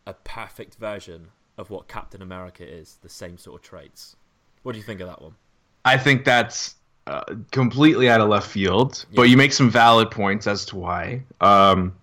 a 0.08 0.14
perfect 0.24 0.76
version 0.76 1.28
of 1.58 1.68
what 1.68 1.86
Captain 1.86 2.22
America 2.22 2.66
is. 2.66 2.98
The 3.02 3.08
same 3.10 3.36
sort 3.36 3.56
of 3.56 3.62
traits. 3.62 4.16
What 4.62 4.72
do 4.72 4.78
you 4.78 4.84
think 4.84 5.00
of 5.00 5.06
that 5.06 5.20
one? 5.20 5.34
I 5.84 5.98
think 5.98 6.24
that's 6.24 6.76
uh, 7.06 7.22
completely 7.50 8.08
out 8.08 8.20
of 8.20 8.28
left 8.28 8.48
field, 8.48 9.04
but 9.14 9.24
you 9.24 9.36
make 9.36 9.52
some 9.52 9.70
valid 9.70 10.10
points 10.10 10.46
as 10.46 10.64
to 10.66 10.76
why. 10.76 11.22
Um, 11.40 11.94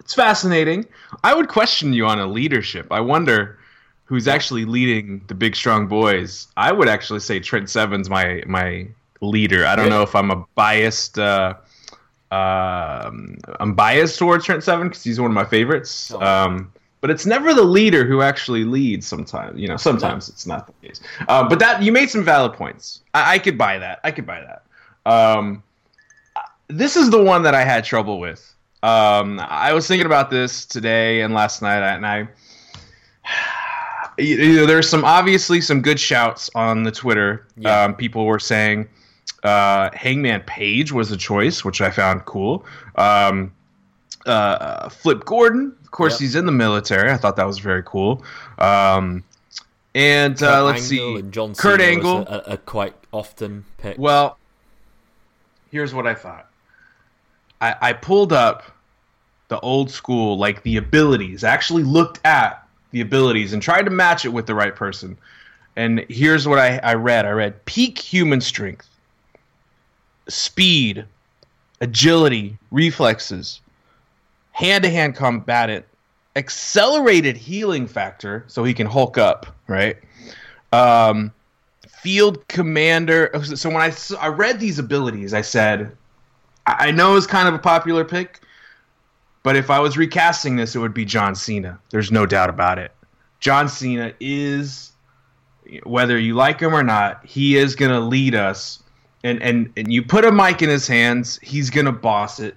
it's 0.00 0.14
fascinating. 0.14 0.86
I 1.24 1.34
would 1.34 1.48
question 1.48 1.94
you 1.94 2.06
on 2.06 2.18
a 2.18 2.26
leadership. 2.26 2.88
I 2.90 3.00
wonder 3.00 3.58
who's 4.04 4.28
actually 4.28 4.66
leading 4.66 5.22
the 5.28 5.34
big 5.34 5.56
strong 5.56 5.86
boys. 5.86 6.48
I 6.58 6.72
would 6.72 6.88
actually 6.88 7.20
say 7.20 7.40
Trent 7.40 7.70
Seven's 7.70 8.10
my 8.10 8.42
my 8.46 8.86
leader. 9.22 9.64
I 9.66 9.76
don't 9.76 9.88
know 9.88 10.02
if 10.02 10.14
I'm 10.14 10.30
a 10.30 10.44
biased. 10.54 11.18
Uh, 11.18 11.54
um, 12.30 13.38
I'm 13.60 13.74
biased 13.74 14.18
towards 14.18 14.44
Trent 14.44 14.62
Seven 14.62 14.88
because 14.88 15.02
he's 15.02 15.18
one 15.18 15.30
of 15.30 15.34
my 15.34 15.44
favorites. 15.44 16.12
Um, 16.12 16.72
but 17.04 17.10
it's 17.10 17.26
never 17.26 17.52
the 17.52 17.64
leader 17.64 18.06
who 18.06 18.22
actually 18.22 18.64
leads. 18.64 19.06
Sometimes, 19.06 19.60
you 19.60 19.68
know, 19.68 19.76
sometimes 19.76 20.30
it's 20.30 20.46
not 20.46 20.66
the 20.66 20.88
case. 20.88 21.02
Uh, 21.28 21.46
but 21.46 21.58
that 21.58 21.82
you 21.82 21.92
made 21.92 22.08
some 22.08 22.24
valid 22.24 22.54
points. 22.54 23.02
I, 23.12 23.34
I 23.34 23.38
could 23.40 23.58
buy 23.58 23.76
that. 23.76 24.00
I 24.04 24.10
could 24.10 24.24
buy 24.24 24.40
that. 24.40 24.62
Um, 25.04 25.62
this 26.68 26.96
is 26.96 27.10
the 27.10 27.22
one 27.22 27.42
that 27.42 27.54
I 27.54 27.62
had 27.62 27.84
trouble 27.84 28.18
with. 28.18 28.54
Um, 28.82 29.38
I 29.38 29.74
was 29.74 29.86
thinking 29.86 30.06
about 30.06 30.30
this 30.30 30.64
today 30.64 31.20
and 31.20 31.34
last 31.34 31.60
night, 31.60 31.82
and 31.82 32.06
I, 32.06 32.26
you 34.18 34.54
know, 34.54 34.64
there's 34.64 34.88
some 34.88 35.04
obviously 35.04 35.60
some 35.60 35.82
good 35.82 36.00
shouts 36.00 36.48
on 36.54 36.84
the 36.84 36.90
Twitter. 36.90 37.46
Yeah. 37.58 37.82
Um, 37.82 37.96
people 37.96 38.24
were 38.24 38.38
saying 38.38 38.88
uh, 39.42 39.90
Hangman 39.92 40.40
Page 40.46 40.90
was 40.90 41.12
a 41.12 41.18
choice, 41.18 41.66
which 41.66 41.82
I 41.82 41.90
found 41.90 42.24
cool. 42.24 42.64
Um, 42.94 43.52
uh, 44.24 44.88
Flip 44.88 45.22
Gordon, 45.26 45.76
course, 45.94 46.14
Yep. 46.14 46.20
he's 46.20 46.34
in 46.34 46.46
the 46.46 46.52
military. 46.52 47.10
I 47.10 47.16
thought 47.16 47.36
that 47.36 47.46
was 47.46 47.58
very 47.58 47.82
cool. 47.84 48.22
Um, 48.58 49.24
and 49.94 50.42
uh, 50.42 50.64
let's 50.64 50.90
Angle 50.90 51.14
see, 51.14 51.20
and 51.20 51.32
John 51.32 51.54
Kurt 51.54 51.80
Cena 51.80 51.90
Angle. 51.92 52.18
was 52.18 52.26
a, 52.28 52.50
a, 52.50 52.54
a 52.54 52.56
quite 52.58 52.94
often 53.12 53.64
pick. 53.78 53.96
Well, 53.98 54.36
here's 55.70 55.94
what 55.94 56.06
I 56.06 56.14
thought. 56.14 56.48
I, 57.60 57.76
I 57.80 57.92
pulled 57.92 58.32
up 58.32 58.64
the 59.48 59.60
old 59.60 59.90
school, 59.90 60.36
like 60.36 60.62
the 60.64 60.76
abilities. 60.76 61.44
I 61.44 61.50
actually 61.50 61.84
looked 61.84 62.20
at 62.26 62.66
the 62.90 63.00
abilities 63.00 63.52
and 63.52 63.62
tried 63.62 63.82
to 63.84 63.90
match 63.90 64.24
it 64.24 64.30
with 64.30 64.46
the 64.46 64.54
right 64.54 64.74
person. 64.74 65.16
And 65.76 66.04
here's 66.08 66.46
what 66.46 66.58
I, 66.58 66.78
I 66.78 66.94
read 66.94 67.24
I 67.26 67.30
read 67.30 67.64
peak 67.64 67.98
human 67.98 68.40
strength, 68.40 68.88
speed, 70.28 71.04
agility, 71.80 72.56
reflexes, 72.70 73.60
hand 74.54 74.84
to 74.84 74.88
hand 74.88 75.16
combatant, 75.16 75.84
accelerated 76.36 77.36
healing 77.36 77.88
factor, 77.88 78.44
so 78.46 78.62
he 78.62 78.72
can 78.72 78.86
hulk 78.86 79.18
up, 79.18 79.46
right? 79.66 79.96
Um, 80.72 81.32
field 81.88 82.46
commander. 82.46 83.30
So 83.42 83.68
when 83.68 83.82
I, 83.82 83.92
I 84.20 84.28
read 84.28 84.60
these 84.60 84.78
abilities, 84.78 85.34
I 85.34 85.40
said, 85.40 85.96
I 86.66 86.92
know 86.92 87.16
it's 87.16 87.26
kind 87.26 87.48
of 87.48 87.54
a 87.54 87.58
popular 87.58 88.04
pick, 88.04 88.40
but 89.42 89.56
if 89.56 89.70
I 89.70 89.80
was 89.80 89.96
recasting 89.96 90.54
this, 90.54 90.76
it 90.76 90.78
would 90.78 90.94
be 90.94 91.04
John 91.04 91.34
Cena. 91.34 91.78
There's 91.90 92.12
no 92.12 92.24
doubt 92.24 92.48
about 92.48 92.78
it. 92.78 92.92
John 93.40 93.68
Cena 93.68 94.14
is, 94.20 94.92
whether 95.82 96.16
you 96.16 96.34
like 96.34 96.60
him 96.60 96.74
or 96.74 96.84
not, 96.84 97.26
he 97.26 97.56
is 97.56 97.74
going 97.74 97.90
to 97.90 98.00
lead 98.00 98.36
us. 98.36 98.82
And, 99.24 99.42
and, 99.42 99.72
and 99.76 99.92
you 99.92 100.02
put 100.02 100.24
a 100.24 100.30
mic 100.30 100.62
in 100.62 100.68
his 100.68 100.86
hands, 100.86 101.40
he's 101.42 101.70
going 101.70 101.86
to 101.86 101.92
boss 101.92 102.38
it. 102.38 102.56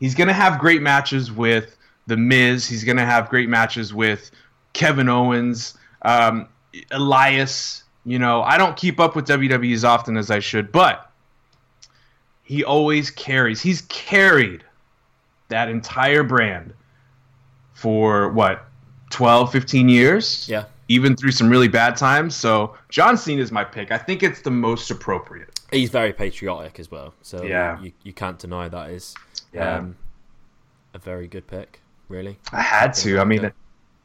He's 0.00 0.14
going 0.14 0.28
to 0.28 0.34
have 0.34 0.58
great 0.58 0.82
matches 0.82 1.30
with 1.32 1.76
The 2.06 2.16
Miz. 2.16 2.66
He's 2.68 2.84
going 2.84 2.96
to 2.98 3.04
have 3.04 3.28
great 3.28 3.48
matches 3.48 3.92
with 3.92 4.30
Kevin 4.72 5.08
Owens, 5.08 5.74
um, 6.02 6.48
Elias. 6.90 7.84
You 8.04 8.18
know, 8.18 8.42
I 8.42 8.56
don't 8.58 8.76
keep 8.76 9.00
up 9.00 9.16
with 9.16 9.26
WWE 9.26 9.74
as 9.74 9.84
often 9.84 10.16
as 10.16 10.30
I 10.30 10.38
should, 10.38 10.70
but 10.72 11.10
he 12.42 12.64
always 12.64 13.10
carries. 13.10 13.60
He's 13.60 13.82
carried 13.82 14.64
that 15.48 15.68
entire 15.68 16.22
brand 16.22 16.72
for 17.74 18.28
what 18.30 18.64
12 19.10 19.50
15 19.52 19.88
years 19.88 20.46
Yeah. 20.48 20.64
even 20.88 21.16
through 21.16 21.30
some 21.30 21.48
really 21.48 21.68
bad 21.68 21.96
times 21.96 22.34
so 22.36 22.74
john 22.90 23.16
cena 23.16 23.40
is 23.40 23.50
my 23.52 23.64
pick 23.64 23.90
i 23.92 23.96
think 23.96 24.22
it's 24.22 24.42
the 24.42 24.50
most 24.50 24.90
appropriate 24.90 25.48
He's 25.70 25.90
very 25.90 26.12
patriotic 26.14 26.80
as 26.80 26.90
well, 26.90 27.12
so 27.22 27.42
Yeah. 27.44 27.78
you, 27.80 27.92
you 28.02 28.12
can't 28.14 28.38
deny 28.38 28.68
that 28.68 28.90
is 28.90 29.14
Yeah. 29.52 29.76
um, 29.76 29.96
a 30.94 30.98
very 30.98 31.26
good 31.28 31.46
pick. 31.46 31.80
Really, 32.08 32.38
i 32.52 32.62
had 32.62 32.94
to 32.94 33.18
i 33.18 33.24
mean 33.24 33.50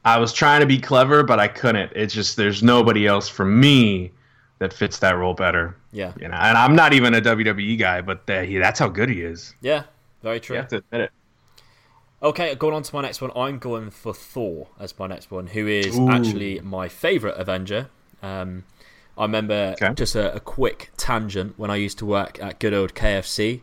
i 0.04 0.18
was 0.20 0.34
trying 0.34 0.60
to 0.60 0.66
be 0.66 0.78
clever 0.78 1.24
but 1.24 1.40
i 1.40 1.48
couldn't 1.48 1.92
it's 1.96 2.14
just 2.14 2.36
there's 2.36 2.62
nobody 2.62 3.08
else 3.08 3.30
for 3.30 3.46
me 3.46 4.12
that 4.60 4.74
fits 4.74 5.00
that 5.00 5.16
role 5.16 5.34
better 5.34 5.76
yeah, 5.92 6.12
you 6.20 6.28
know 6.28 6.36
and 6.36 6.58
i'm 6.58 6.76
not 6.76 6.94
even 6.94 7.14
a 7.14 7.22
wwe 7.22 7.78
guy 7.80 8.02
but 8.02 8.30
uh, 8.30 8.42
he, 8.42 8.58
that's 8.58 8.80
how 8.80 8.88
good 8.90 9.10
he 9.10 9.22
is 9.22 9.54
yeah, 9.62 9.84
very 10.22 10.40
true. 10.40 10.56
you 10.56 10.60
have 10.60 10.70
to 10.70 10.78
admit 10.78 11.02
it 11.02 11.12
Okay, 12.22 12.56
going 12.56 12.74
on 12.74 12.84
to 12.84 12.96
my 12.96 13.02
next 13.02 13.22
one. 13.22 13.32
I'm 13.36 13.60
going 13.60 13.90
for 13.90 14.14
Thor 14.14 14.68
as 14.80 14.98
my 14.98 15.08
next 15.08 15.30
one, 15.30 15.48
who 15.48 15.68
is 15.68 15.94
Ooh. 15.94 16.08
actually 16.10 16.60
my 16.62 16.88
favourite 16.88 17.38
Avenger. 17.38 17.90
Um, 18.22 18.64
I 19.18 19.24
remember 19.24 19.74
Okay. 19.74 19.94
just 19.94 20.16
a, 20.16 20.34
a 20.34 20.40
quick 20.40 20.92
tangent 20.96 21.60
when 21.60 21.70
I 21.70 21.76
used 21.76 21.98
to 21.98 22.06
work 22.06 22.42
at 22.42 22.60
good 22.60 22.74
old 22.74 22.94
KFC. 22.96 23.60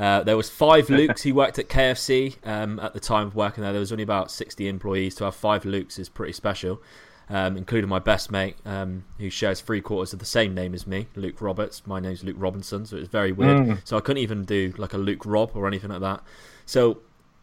Uh, 0.00 0.22
there 0.22 0.36
was 0.36 0.48
five 0.48 0.86
Lukes 0.88 1.22
who 1.22 1.34
worked 1.34 1.58
at 1.58 1.68
KFC 1.68 2.34
um, 2.46 2.80
at 2.80 2.94
the 2.94 3.00
time 3.00 3.26
of 3.26 3.34
working 3.34 3.62
there. 3.62 3.72
There 3.72 3.80
was 3.80 3.92
only 3.92 4.02
about 4.02 4.30
60 4.30 4.66
employees. 4.66 5.14
To 5.16 5.24
have 5.24 5.36
five 5.36 5.64
Lukes 5.64 5.98
is 5.98 6.08
pretty 6.08 6.32
special, 6.32 6.80
um, 7.28 7.58
including 7.58 7.90
my 7.90 7.98
best 7.98 8.30
mate, 8.30 8.56
um, 8.64 9.04
who 9.18 9.28
shares 9.28 9.60
three 9.60 9.82
quarters 9.82 10.14
of 10.14 10.18
the 10.18 10.24
same 10.24 10.54
name 10.54 10.72
as 10.72 10.86
me, 10.86 11.08
Luke 11.14 11.42
Roberts. 11.42 11.86
My 11.86 12.00
name's 12.00 12.24
Luke 12.24 12.36
Robinson, 12.38 12.86
so 12.86 12.96
it's 12.96 13.08
very 13.08 13.30
weird. 13.30 13.82
So 13.84 13.98
I 13.98 14.00
couldn't 14.00 14.22
even 14.22 14.44
do 14.46 14.72
like 14.78 14.94
a 14.94 14.98
Luke 14.98 15.26
Rob 15.26 15.50
or 15.54 15.66
anything 15.66 15.90
like 15.90 16.00
that. 16.00 16.22
So 16.64 17.00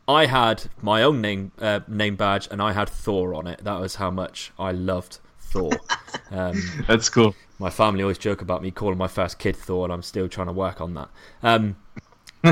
I 0.08 0.26
had 0.26 0.64
my 0.82 1.04
own 1.04 1.22
name 1.22 1.52
uh, 1.60 1.82
name 1.88 2.16
badge, 2.16 2.48
and 2.50 2.60
I 2.60 2.74
had 2.74 2.90
Thor 2.90 3.36
on 3.36 3.46
it. 3.46 3.64
That 3.64 3.80
was 3.80 3.96
how 3.96 4.10
much 4.10 4.52
I 4.58 4.72
loved 4.72 5.20
Thor. 5.40 5.72
um, 6.32 6.60
that's 6.88 7.08
cool 7.10 7.36
my 7.60 7.70
family 7.70 8.04
always 8.04 8.18
joke 8.18 8.42
about 8.42 8.62
me 8.62 8.72
calling 8.72 8.98
my 8.98 9.08
first 9.08 9.40
kid 9.40 9.56
Thor, 9.56 9.86
and 9.86 9.94
I'm 9.94 10.04
still 10.04 10.28
trying 10.28 10.48
to 10.48 10.54
work 10.54 10.80
on 10.82 10.94
that. 10.94 11.10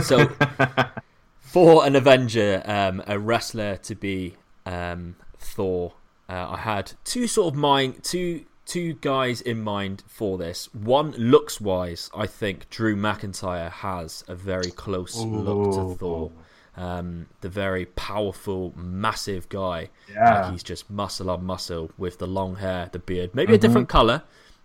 So, 0.01 0.27
for 1.39 1.85
an 1.85 1.95
Avenger, 1.95 2.61
um, 2.65 3.03
a 3.07 3.17
wrestler 3.17 3.77
to 3.77 3.95
be 3.95 4.35
um, 4.65 5.15
Thor, 5.39 5.93
uh, 6.27 6.49
I 6.51 6.57
had 6.57 6.93
two 7.03 7.27
sort 7.27 7.53
of 7.53 7.59
mind, 7.59 8.03
two 8.03 8.45
two 8.65 8.93
guys 8.95 9.41
in 9.41 9.61
mind 9.61 10.03
for 10.07 10.37
this. 10.37 10.73
One 10.73 11.11
looks 11.11 11.61
wise, 11.61 12.09
I 12.15 12.27
think 12.27 12.69
Drew 12.69 12.95
McIntyre 12.95 13.69
has 13.71 14.23
a 14.27 14.35
very 14.35 14.71
close 14.71 15.15
look 15.15 15.73
to 15.75 15.95
Thor. 15.95 16.31
Um, 16.77 17.27
the 17.39 17.47
very 17.47 17.85
powerful, 17.85 18.73
massive 18.75 19.47
guy. 19.47 19.89
Yeah. 20.11 20.41
Like 20.41 20.51
he's 20.51 20.63
just 20.63 20.89
muscle 20.89 21.29
on 21.29 21.45
muscle 21.45 21.91
with 21.97 22.17
the 22.17 22.27
long 22.27 22.57
hair, 22.57 22.89
the 22.91 22.99
beard, 22.99 23.33
maybe 23.33 23.53
a 23.53 23.57
different 23.57 23.87
color, 23.87 24.23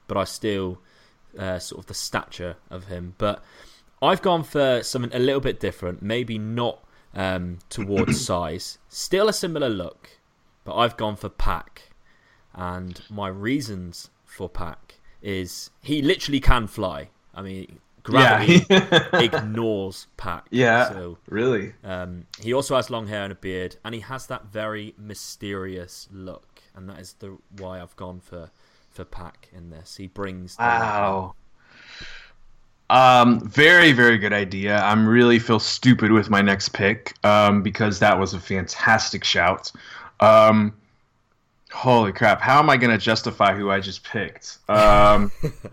but 0.08 0.16
I 0.16 0.24
still 0.24 0.80
uh, 1.38 1.60
sort 1.60 1.80
of 1.80 1.86
the 1.86 1.94
stature 1.94 2.56
of 2.68 2.86
him. 2.86 3.14
But 3.18 3.44
I've 4.02 4.22
gone 4.22 4.44
for 4.44 4.82
something 4.82 5.14
a 5.14 5.18
little 5.18 5.40
bit 5.40 5.60
different, 5.60 6.02
maybe 6.02 6.38
not 6.38 6.82
um, 7.14 7.58
towards 7.68 8.20
size, 8.24 8.78
still 8.88 9.28
a 9.28 9.32
similar 9.32 9.68
look, 9.68 10.18
but 10.64 10.74
I've 10.74 10.96
gone 10.96 11.16
for 11.16 11.28
PAC, 11.28 11.90
and 12.54 13.00
my 13.10 13.28
reasons 13.28 14.10
for 14.24 14.48
PAC 14.48 14.94
is 15.22 15.70
he 15.82 16.00
literally 16.02 16.40
can 16.40 16.66
fly. 16.66 17.10
I 17.34 17.42
mean, 17.42 17.78
gravity 18.02 18.64
ignores 19.12 20.06
PAC. 20.16 20.46
yeah 20.50 20.88
So 20.88 21.18
really 21.28 21.74
um, 21.84 22.26
he 22.40 22.52
also 22.52 22.76
has 22.76 22.90
long 22.90 23.06
hair 23.06 23.24
and 23.24 23.32
a 23.32 23.36
beard, 23.36 23.76
and 23.84 23.94
he 23.94 24.00
has 24.00 24.26
that 24.28 24.46
very 24.46 24.94
mysterious 24.96 26.08
look, 26.12 26.62
and 26.74 26.88
that 26.88 26.98
is 27.00 27.14
the 27.14 27.36
why 27.58 27.80
I've 27.80 27.96
gone 27.96 28.20
for 28.20 28.50
for 28.90 29.04
PAC 29.04 29.48
in 29.52 29.70
this. 29.70 29.96
He 29.96 30.06
brings 30.06 30.56
the 30.56 30.62
Wow. 30.62 31.34
Um, 32.90 33.40
very, 33.48 33.92
very 33.92 34.18
good 34.18 34.32
idea. 34.32 34.80
I'm 34.82 35.06
really 35.06 35.38
feel 35.38 35.60
stupid 35.60 36.10
with 36.10 36.28
my 36.28 36.42
next 36.42 36.70
pick, 36.70 37.14
um, 37.24 37.62
because 37.62 38.00
that 38.00 38.18
was 38.18 38.34
a 38.34 38.40
fantastic 38.40 39.22
shout. 39.22 39.70
Um, 40.18 40.74
holy 41.70 42.12
crap! 42.12 42.40
How 42.40 42.58
am 42.58 42.68
I 42.68 42.76
going 42.76 42.90
to 42.90 42.98
justify 42.98 43.54
who 43.54 43.70
I 43.70 43.78
just 43.78 44.02
picked? 44.02 44.58
Um, 44.68 45.30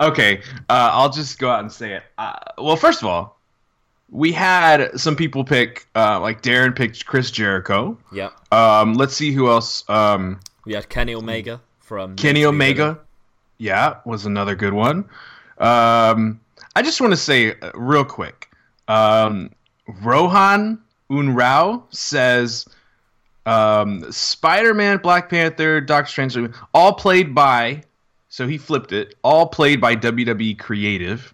okay, 0.00 0.42
uh, 0.68 0.90
I'll 0.92 1.10
just 1.10 1.38
go 1.38 1.50
out 1.50 1.60
and 1.60 1.72
say 1.72 1.94
it. 1.94 2.02
Uh, 2.18 2.34
well, 2.58 2.76
first 2.76 3.00
of 3.02 3.08
all, 3.08 3.38
we 4.10 4.30
had 4.30 5.00
some 5.00 5.16
people 5.16 5.42
pick, 5.42 5.88
uh, 5.96 6.20
like 6.20 6.42
Darren 6.42 6.76
picked 6.76 7.06
Chris 7.06 7.30
Jericho. 7.30 7.96
Yeah, 8.12 8.30
Um, 8.52 8.92
let's 8.94 9.14
see 9.16 9.32
who 9.32 9.48
else. 9.48 9.88
Um, 9.88 10.40
we 10.64 10.74
had 10.74 10.88
Kenny 10.88 11.14
Omega 11.14 11.60
from 11.80 12.16
Kenny 12.16 12.44
Omega. 12.44 13.00
Yeah, 13.58 13.96
was 14.04 14.26
another 14.26 14.54
good 14.54 14.74
one. 14.74 15.08
Um, 15.58 16.40
I 16.74 16.82
just 16.82 17.00
want 17.00 17.12
to 17.12 17.16
say 17.16 17.58
uh, 17.60 17.70
real 17.74 18.04
quick, 18.04 18.50
um, 18.88 19.50
Rohan 20.02 20.80
Unrao 21.10 21.82
says 21.94 22.66
um, 23.46 24.10
Spider-Man, 24.10 24.98
Black 24.98 25.30
Panther, 25.30 25.80
Doctor 25.80 26.10
Strange, 26.10 26.36
all 26.74 26.92
played 26.94 27.34
by 27.34 27.82
So 28.28 28.46
he 28.46 28.58
flipped 28.58 28.92
it, 28.92 29.14
all 29.22 29.46
played 29.46 29.80
by 29.80 29.96
WWE 29.96 30.58
Creative, 30.58 31.32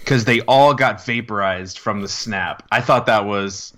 because 0.00 0.24
they 0.24 0.40
all 0.42 0.74
got 0.74 1.04
vaporized 1.04 1.78
from 1.78 2.02
the 2.02 2.08
snap. 2.08 2.62
I 2.70 2.80
thought 2.80 3.06
that 3.06 3.24
was 3.24 3.72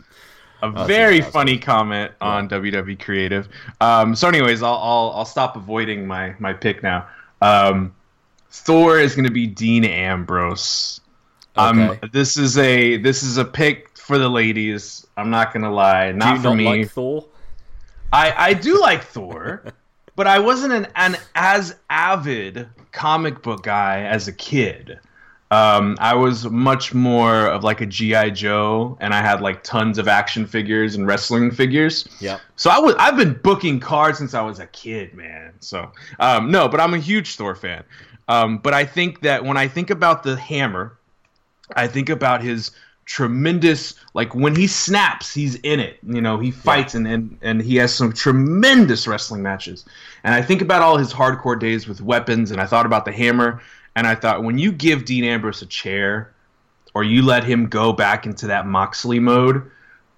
a 0.62 0.86
very 0.86 1.20
funny 1.20 1.58
comment 1.58 2.12
on 2.20 2.48
WWE 2.48 2.98
Creative. 2.98 3.48
Um, 3.80 4.14
so, 4.16 4.28
anyways, 4.28 4.62
I'll, 4.62 4.74
I'll 4.74 5.12
I'll 5.14 5.24
stop 5.24 5.56
avoiding 5.56 6.06
my 6.06 6.34
my 6.38 6.52
pick 6.52 6.82
now. 6.82 7.06
Um, 7.42 7.94
Thor 8.50 8.98
is 8.98 9.14
going 9.14 9.26
to 9.26 9.30
be 9.32 9.46
Dean 9.46 9.84
Ambrose. 9.84 11.00
Um, 11.56 11.80
Okay. 11.80 12.08
this 12.12 12.36
is 12.36 12.58
a 12.58 12.98
this 12.98 13.22
is 13.22 13.38
a 13.38 13.44
pick 13.44 13.96
for 13.96 14.18
the 14.18 14.28
ladies. 14.28 15.06
I'm 15.16 15.30
not 15.30 15.52
gonna 15.54 15.72
lie, 15.72 16.12
not 16.12 16.38
for 16.38 16.48
not 16.50 16.56
me. 16.56 16.64
like 16.66 16.90
Thor? 16.90 17.24
I 18.12 18.32
I 18.50 18.54
do 18.54 18.78
like 18.80 19.02
Thor, 19.02 19.62
but 20.16 20.26
I 20.26 20.38
wasn't 20.38 20.74
an, 20.74 20.86
an 20.96 21.16
as 21.34 21.74
avid 21.88 22.68
comic 22.92 23.42
book 23.42 23.62
guy 23.62 24.02
as 24.02 24.28
a 24.28 24.32
kid. 24.32 25.00
Um, 25.50 25.96
I 26.00 26.14
was 26.14 26.44
much 26.50 26.92
more 26.92 27.46
of 27.46 27.62
like 27.62 27.80
a 27.80 27.86
GI 27.86 28.32
Joe, 28.32 28.96
and 29.00 29.14
I 29.14 29.22
had 29.22 29.40
like 29.40 29.62
tons 29.62 29.96
of 29.96 30.08
action 30.08 30.44
figures 30.44 30.96
and 30.96 31.06
wrestling 31.06 31.52
figures. 31.52 32.08
Yeah. 32.20 32.40
So 32.56 32.68
I 32.70 32.78
was 32.78 32.96
I've 32.98 33.16
been 33.16 33.34
booking 33.34 33.78
cards 33.78 34.18
since 34.18 34.34
I 34.34 34.42
was 34.42 34.58
a 34.58 34.66
kid, 34.66 35.14
man. 35.14 35.52
So 35.60 35.92
um, 36.18 36.50
no, 36.50 36.68
but 36.68 36.80
I'm 36.80 36.94
a 36.94 36.98
huge 36.98 37.36
Thor 37.36 37.54
fan. 37.54 37.84
Um, 38.28 38.58
but 38.58 38.74
I 38.74 38.84
think 38.84 39.20
that 39.20 39.44
when 39.44 39.56
I 39.56 39.68
think 39.68 39.90
about 39.90 40.24
the 40.24 40.36
hammer, 40.36 40.98
I 41.76 41.86
think 41.86 42.08
about 42.08 42.42
his 42.42 42.72
tremendous 43.04 43.94
like 44.14 44.34
when 44.34 44.56
he 44.56 44.66
snaps, 44.66 45.32
he's 45.32 45.54
in 45.56 45.78
it. 45.78 45.98
You 46.02 46.20
know, 46.20 46.38
he 46.38 46.50
fights 46.50 46.94
and, 46.96 47.06
and 47.06 47.38
and 47.40 47.62
he 47.62 47.76
has 47.76 47.94
some 47.94 48.12
tremendous 48.12 49.06
wrestling 49.06 49.42
matches. 49.42 49.84
And 50.24 50.34
I 50.34 50.42
think 50.42 50.60
about 50.60 50.82
all 50.82 50.96
his 50.96 51.12
hardcore 51.12 51.58
days 51.58 51.86
with 51.86 52.00
weapons, 52.00 52.50
and 52.50 52.60
I 52.60 52.66
thought 52.66 52.84
about 52.84 53.04
the 53.04 53.12
hammer, 53.12 53.62
and 53.96 54.06
I 54.06 54.14
thought 54.14 54.44
when 54.44 54.58
you 54.58 54.70
give 54.70 55.04
Dean 55.04 55.24
Ambrose 55.24 55.62
a 55.62 55.66
chair, 55.66 56.32
or 56.94 57.02
you 57.02 57.22
let 57.22 57.42
him 57.44 57.66
go 57.66 57.92
back 57.92 58.26
into 58.26 58.46
that 58.46 58.66
Moxley 58.66 59.18
mode, 59.18 59.56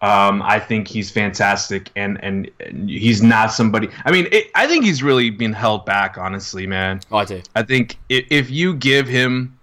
um, 0.02 0.42
I 0.42 0.60
think 0.60 0.86
he's 0.86 1.10
fantastic, 1.10 1.90
and, 1.96 2.22
and 2.22 2.50
and 2.60 2.90
he's 2.90 3.22
not 3.22 3.52
somebody. 3.52 3.88
I 4.04 4.10
mean, 4.10 4.28
it, 4.30 4.50
I 4.54 4.66
think 4.66 4.84
he's 4.84 5.02
really 5.02 5.30
been 5.30 5.52
held 5.52 5.86
back, 5.86 6.18
honestly, 6.18 6.66
man. 6.66 7.00
I 7.10 7.24
do. 7.24 7.40
I 7.56 7.62
think 7.62 7.96
if, 8.08 8.26
if 8.30 8.50
you 8.50 8.74
give 8.74 9.08
him, 9.08 9.58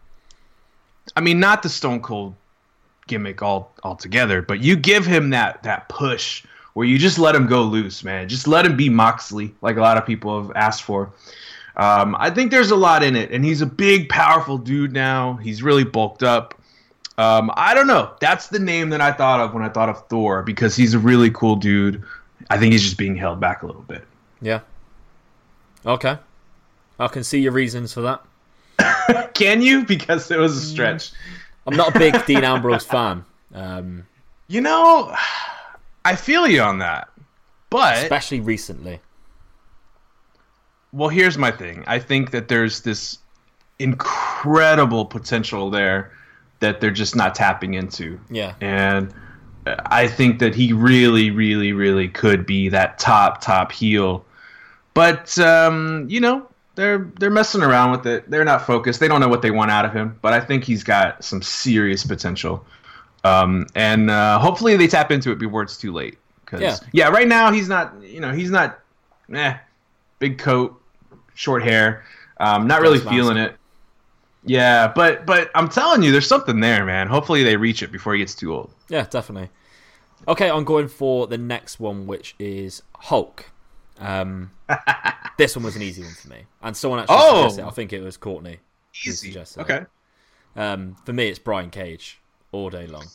I 1.16 1.22
mean, 1.22 1.40
not 1.40 1.62
the 1.62 1.70
Stone 1.70 2.02
Cold 2.02 2.36
gimmick 3.08 3.42
all 3.42 3.72
altogether, 3.84 4.42
but 4.42 4.62
you 4.62 4.76
give 4.76 5.06
him 5.06 5.30
that 5.30 5.62
that 5.64 5.88
push 5.90 6.44
where 6.74 6.86
you 6.86 6.98
just 6.98 7.18
let 7.18 7.34
him 7.34 7.48
go 7.48 7.64
loose, 7.64 8.04
man. 8.04 8.28
Just 8.28 8.48
let 8.48 8.66
him 8.66 8.76
be 8.76 8.90
Moxley, 8.90 9.54
like 9.62 9.78
a 9.78 9.82
lot 9.82 9.98
of 9.98 10.06
people 10.06 10.42
have 10.42 10.52
asked 10.56 10.84
for. 10.84 11.12
Um, 11.78 12.16
I 12.20 12.30
think 12.30 12.52
there's 12.52 12.72
a 12.72 12.76
lot 12.76 13.04
in 13.04 13.16
it, 13.16 13.32
and 13.32 13.44
he's 13.44 13.62
a 13.62 13.66
big, 13.66 14.10
powerful 14.10 14.58
dude 14.58 14.94
now. 14.94 15.36
He's 15.36 15.62
really 15.62 15.84
bulked 15.84 16.24
up. 16.24 16.56
Um, 17.18 17.52
I 17.56 17.74
don't 17.74 17.88
know. 17.88 18.14
That's 18.20 18.48
the 18.48 18.60
name 18.60 18.90
that 18.90 19.02
I 19.02 19.12
thought 19.12 19.40
of 19.40 19.54
when 19.54 19.64
I 19.64 19.70
thought 19.70 19.90
of 19.90 20.08
Thor 20.08 20.44
because 20.44 20.76
he's 20.76 20.94
a 20.94 21.00
really 21.00 21.30
cool 21.32 21.56
dude. 21.56 22.04
I 22.50 22.58
think 22.58 22.74
he's 22.74 22.84
just 22.84 22.98
being 22.98 23.16
held 23.16 23.40
back 23.40 23.64
a 23.64 23.66
little 23.66 23.82
bit. 23.84 24.04
Yeah. 24.42 24.62
Okay. 25.86 26.18
I 27.00 27.08
can 27.08 27.24
see 27.24 27.40
your 27.40 27.52
reasons 27.52 27.94
for 27.94 28.02
that. 28.02 29.34
Can 29.34 29.62
you? 29.62 29.86
Because 29.86 30.30
it 30.32 30.38
was 30.38 30.58
a 30.58 30.62
stretch. 30.62 31.12
I'm 31.66 31.76
not 31.76 31.96
a 31.96 32.00
big 32.00 32.26
Dean 32.26 32.44
Ambrose 32.44 32.86
fan, 32.86 33.26
um, 33.54 34.06
You 34.48 34.62
know, 34.62 35.16
I 36.04 36.16
feel 36.16 36.48
you 36.48 36.62
on 36.62 36.80
that. 36.80 37.10
But 37.70 38.04
especially 38.04 38.40
recently. 38.40 39.00
Well, 40.96 41.10
here's 41.10 41.38
my 41.38 41.52
thing. 41.52 41.84
I 41.88 42.00
think 42.00 42.32
that 42.32 42.48
there's 42.48 42.82
this 42.82 43.18
incredible 43.80 45.06
potential 45.06 45.70
there 45.70 46.14
that 46.62 46.80
they're 46.80 46.90
just 46.90 47.18
not 47.18 47.36
tapping 47.36 47.74
into. 47.74 48.18
Yeah. 48.30 48.54
And 48.62 49.14
I 49.66 50.08
think 50.08 50.40
that 50.40 50.56
he 50.56 50.72
really, 50.72 51.32
really, 51.32 51.74
really 51.74 52.08
could 52.08 52.46
be 52.46 52.70
that 52.70 52.98
top, 52.98 53.42
top 53.42 53.74
heel. 53.74 54.26
But 54.94 55.38
um, 55.38 56.06
you 56.10 56.22
know, 56.22 56.48
they're 56.76 57.12
they're 57.20 57.30
messing 57.30 57.62
around 57.62 57.92
with 57.92 58.06
it. 58.08 58.30
They're 58.32 58.46
not 58.46 58.66
focused. 58.66 59.02
They 59.02 59.10
don't 59.10 59.20
know 59.20 59.28
what 59.28 59.42
they 59.42 59.52
want 59.52 59.72
out 59.72 59.84
of 59.84 59.92
him. 59.92 60.18
But 60.22 60.32
I 60.32 60.40
think 60.40 60.64
he's 60.64 60.86
got 60.86 61.26
some 61.26 61.42
serious 61.42 62.06
potential. 62.06 62.66
Um, 63.26 63.68
and 63.76 64.10
uh, 64.10 64.40
hopefully 64.40 64.78
they 64.78 64.88
tap 64.88 65.12
into 65.12 65.32
it 65.32 65.40
before 65.40 65.62
it's 65.64 65.78
too 65.78 65.92
late. 65.92 66.18
Cause 66.46 66.62
Yeah. 66.62 66.78
yeah, 66.94 67.10
right 67.10 67.28
now 67.28 67.52
he's 67.52 67.68
not. 67.68 68.02
You 68.02 68.22
know, 68.22 68.32
he's 68.32 68.52
not. 68.52 68.80
Eh, 69.34 69.56
big 70.20 70.38
coat, 70.38 70.80
short 71.36 71.64
hair. 71.64 72.04
Um, 72.40 72.68
not 72.68 72.82
really 72.82 72.98
That's 72.98 73.10
feeling 73.10 73.36
massive. 73.36 73.54
it. 73.54 73.60
Yeah, 74.48 74.92
but 74.94 75.26
but 75.26 75.50
I'm 75.56 75.70
telling 75.70 76.04
you, 76.04 76.12
there's 76.12 76.28
something 76.28 76.60
there, 76.60 76.86
man. 76.86 77.08
Hopefully 77.08 77.44
they 77.44 77.56
reach 77.58 77.82
it 77.84 77.92
before 77.92 78.14
he 78.14 78.20
gets 78.20 78.36
too 78.36 78.54
old. 78.54 78.72
Yeah, 78.90 79.06
definitely. 79.10 79.50
Okay, 80.28 80.50
I'm 80.50 80.64
going 80.64 80.88
for 80.88 81.28
the 81.28 81.38
next 81.38 81.80
one, 81.80 82.08
which 82.08 82.36
is 82.40 82.82
Hulk. 82.96 83.46
Um, 84.00 84.52
this 85.38 85.56
one 85.56 85.64
was 85.66 85.76
an 85.76 85.82
easy 85.82 86.04
one 86.04 86.14
for 86.14 86.30
me, 86.30 86.44
and 86.62 86.76
someone 86.76 87.00
actually 87.00 87.18
Oh! 87.20 87.42
suggested 87.44 87.62
it. 87.62 87.68
I 87.68 87.70
think 87.72 87.94
it 87.94 88.02
was 88.02 88.18
Courtney. 88.18 88.60
it. 89.04 89.58
Okay. 89.58 89.86
Um, 90.56 90.96
for 91.06 91.14
me, 91.14 91.28
it's 91.28 91.40
Brian 91.40 91.70
Cage 91.70 92.20
all 92.52 92.70
day 92.70 92.88
long. 92.88 93.06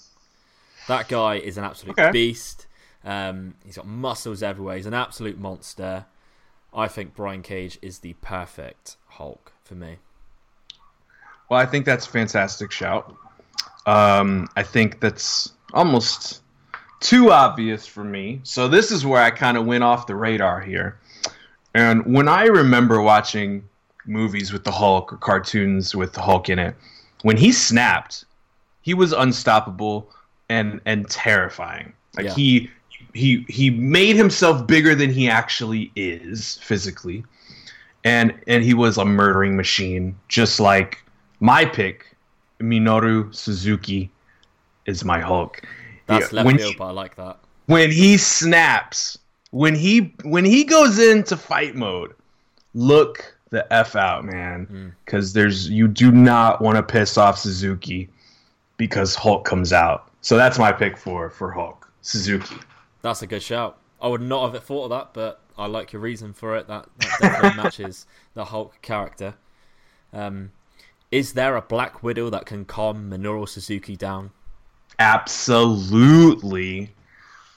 That 0.89 1.09
guy 1.09 1.37
is 1.37 1.57
an 1.59 1.65
absolute 1.65 1.99
Okay. 1.99 2.11
beast. 2.11 2.67
Um, 3.05 3.55
he's 3.65 3.77
got 3.77 3.87
muscles 3.87 4.43
everywhere. 4.43 4.77
He's 4.77 4.87
an 4.87 4.95
absolute 4.95 5.39
monster. 5.39 6.07
I 6.73 6.89
think 6.89 7.15
Brian 7.15 7.43
Cage 7.43 7.79
is 7.83 7.99
the 7.99 8.15
perfect 8.21 8.97
Hulk 9.09 9.53
for 9.65 9.75
me. 9.75 9.99
Well, 11.49 11.59
I 11.61 11.67
think 11.67 11.85
that's 11.85 12.07
a 12.07 12.11
fantastic 12.11 12.71
shout. 12.71 13.15
Um, 13.87 14.49
I 14.57 14.63
think 14.63 15.01
that's 15.01 15.53
almost 15.73 16.43
too 17.01 17.33
obvious 17.33 17.87
for 17.87 18.05
me. 18.05 18.41
So 18.45 18.69
this 18.69 18.91
is 18.93 19.05
where 19.05 19.23
I 19.23 19.31
kind 19.31 19.57
of 19.57 19.67
went 19.67 19.83
off 19.83 20.07
the 20.07 20.15
radar 20.15 20.61
here. 20.61 20.99
And 21.75 22.15
when 22.15 22.29
I 22.29 22.45
remember 22.45 23.01
watching 23.01 23.65
movies 24.07 24.53
with 24.53 24.65
the 24.65 24.71
Hulk 24.71 25.13
or 25.13 25.17
cartoons 25.17 25.95
with 25.95 26.13
the 26.13 26.21
Hulk 26.21 26.49
in 26.49 26.59
it, 26.59 26.75
when 27.23 27.37
he 27.37 27.53
snapped, 27.53 28.25
he 28.83 28.95
was 28.95 29.13
unstoppable 29.13 30.11
and 30.49 30.81
and 30.85 31.09
terrifying. 31.09 31.93
Like 32.17 32.27
Yeah. 32.27 32.35
he 32.35 32.71
he 33.15 33.45
he 33.49 33.71
made 33.71 34.17
himself 34.17 34.67
bigger 34.67 34.95
than 34.95 35.11
he 35.11 35.29
actually 35.29 35.91
is 35.97 36.59
physically. 36.63 37.25
And 38.05 38.35
and 38.47 38.65
he 38.65 38.75
was 38.75 38.97
a 38.99 39.05
murdering 39.05 39.57
machine, 39.57 40.17
just 40.29 40.59
like 40.61 41.03
my 41.41 41.65
pick, 41.65 42.17
Minoru 42.61 43.35
Suzuki, 43.35 44.11
is 44.87 45.05
my 45.05 45.21
Hulk. 45.21 45.63
That's 46.07 46.33
Yeah, 46.33 46.37
left 46.37 46.47
when 46.47 46.59
field, 46.59 46.73
he- 46.73 46.79
but 46.79 46.87
I 46.87 46.91
like 46.93 47.17
that. 47.17 47.39
when 47.67 47.91
he 47.91 48.17
snaps, 48.17 49.19
when 49.51 49.75
he 49.75 50.15
when 50.23 50.45
he 50.45 50.65
goes 50.65 50.99
into 50.99 51.37
fight 51.37 51.77
mode, 51.77 52.15
look 52.75 53.37
the 53.51 53.71
f 53.73 53.97
out, 53.97 54.25
man, 54.25 54.65
hmm. 54.67 54.89
because 55.05 55.33
there's 55.33 55.69
you 55.69 55.87
do 55.89 56.11
not 56.11 56.63
want 56.63 56.77
to 56.77 56.83
piss 56.83 57.19
off 57.19 57.39
Suzuki 57.39 58.09
because 58.77 59.15
Hulk 59.15 59.45
comes 59.45 59.73
out. 59.73 60.09
So 60.23 60.37
that's 60.37 60.59
my 60.59 60.73
pick 60.73 60.97
for 60.97 61.29
for 61.31 61.51
Hulk, 61.51 61.91
Suzuki. 62.03 62.57
That's 63.03 63.23
a 63.23 63.27
good 63.27 63.43
shout. 63.43 63.79
I 64.01 64.09
would 64.09 64.23
not 64.23 64.53
have 64.53 64.65
thought 64.65 64.85
of 64.85 64.91
that, 64.91 65.15
but 65.15 65.41
I 65.59 65.67
like 65.67 65.93
your 65.93 66.01
reason 66.01 66.33
for 66.33 66.57
it. 66.57 66.69
That, 66.69 66.87
that 66.99 67.19
definitely 67.21 67.57
matches 67.63 68.07
the 68.35 68.47
Hulk 68.47 68.81
character. 68.83 69.35
Um, 70.13 70.53
is 71.11 71.33
there 71.35 71.57
a 71.57 71.63
Black 71.63 72.03
Widow 72.03 72.31
that 72.31 72.47
can 72.47 72.65
calm 72.65 73.11
Minoru 73.11 73.49
Suzuki 73.49 73.97
down? 73.97 74.31
Absolutely. 74.99 76.95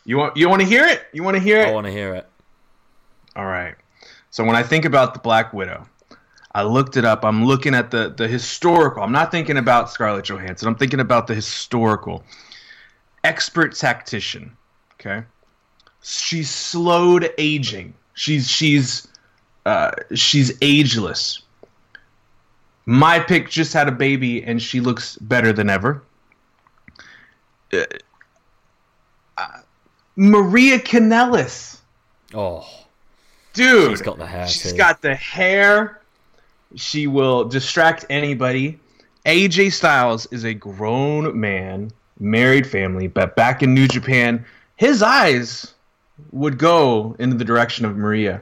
You 0.06 0.18
want 0.18 0.36
you 0.36 0.50
want 0.50 0.62
to 0.62 0.68
hear 0.68 0.86
it? 0.86 1.04
You 1.14 1.24
want 1.24 1.36
to 1.36 1.44
hear 1.44 1.62
it? 1.62 1.68
I 1.68 1.72
want 1.72 1.86
to 1.86 1.92
hear 1.92 2.14
it. 2.14 2.28
All 3.36 3.46
right. 3.46 3.76
So 4.32 4.44
when 4.44 4.56
I 4.56 4.64
think 4.64 4.86
about 4.86 5.14
the 5.14 5.20
Black 5.20 5.54
Widow, 5.54 5.88
I 6.54 6.64
looked 6.64 6.98
it 6.98 7.06
up. 7.06 7.24
I'm 7.24 7.46
looking 7.46 7.74
at 7.74 7.92
the 7.92 8.14
the 8.16 8.28
historical. 8.28 9.04
I'm 9.04 9.12
not 9.12 9.32
thinking 9.32 9.58
about 9.58 9.90
Scarlett 9.92 10.26
Johansson. 10.26 10.68
I'm 10.68 10.76
thinking 10.76 11.00
about 11.00 11.28
the 11.28 11.36
historical 11.36 12.24
expert 13.24 13.76
tactician. 13.76 14.56
Okay. 14.96 15.26
She's 16.04 16.50
slowed 16.50 17.32
aging. 17.38 17.94
She's 18.14 18.50
she's 18.50 19.08
uh, 19.66 19.92
she's 20.14 20.52
ageless. 20.62 21.42
My 22.86 23.20
pick 23.20 23.50
just 23.50 23.74
had 23.74 23.88
a 23.88 23.92
baby 23.94 24.44
and 24.44 24.62
she 24.62 24.82
looks 24.82 25.16
better 25.18 25.54
than 25.54 25.70
ever. 25.70 26.04
Uh, 27.72 27.84
uh, 29.38 29.48
Maria 30.18 30.78
Kanellis. 30.80 31.80
Oh, 32.34 32.68
Dude, 33.54 33.92
She's 33.92 34.02
got 34.02 34.18
the 34.18 34.26
hair, 34.26 34.48
She's 34.48 34.72
too. 34.72 34.78
got 34.78 35.02
the 35.02 35.16
hair. 35.16 36.02
She 36.76 37.08
will 37.08 37.46
distract 37.46 38.06
anybody. 38.10 38.80
AJ 39.26 39.72
Styles 39.74 40.26
is 40.32 40.44
a 40.44 40.54
grown 40.54 41.40
man, 41.40 41.92
married 42.20 42.68
family, 42.68 43.08
but 43.08 43.36
back 43.36 43.62
in 43.64 43.74
New 43.74 43.88
Japan, 43.88 44.44
his 44.76 45.02
eyes 45.04 45.73
would 46.32 46.58
go 46.58 47.16
into 47.20 47.36
the 47.36 47.46
direction 47.46 47.86
of 47.86 47.98
Maria. 47.98 48.42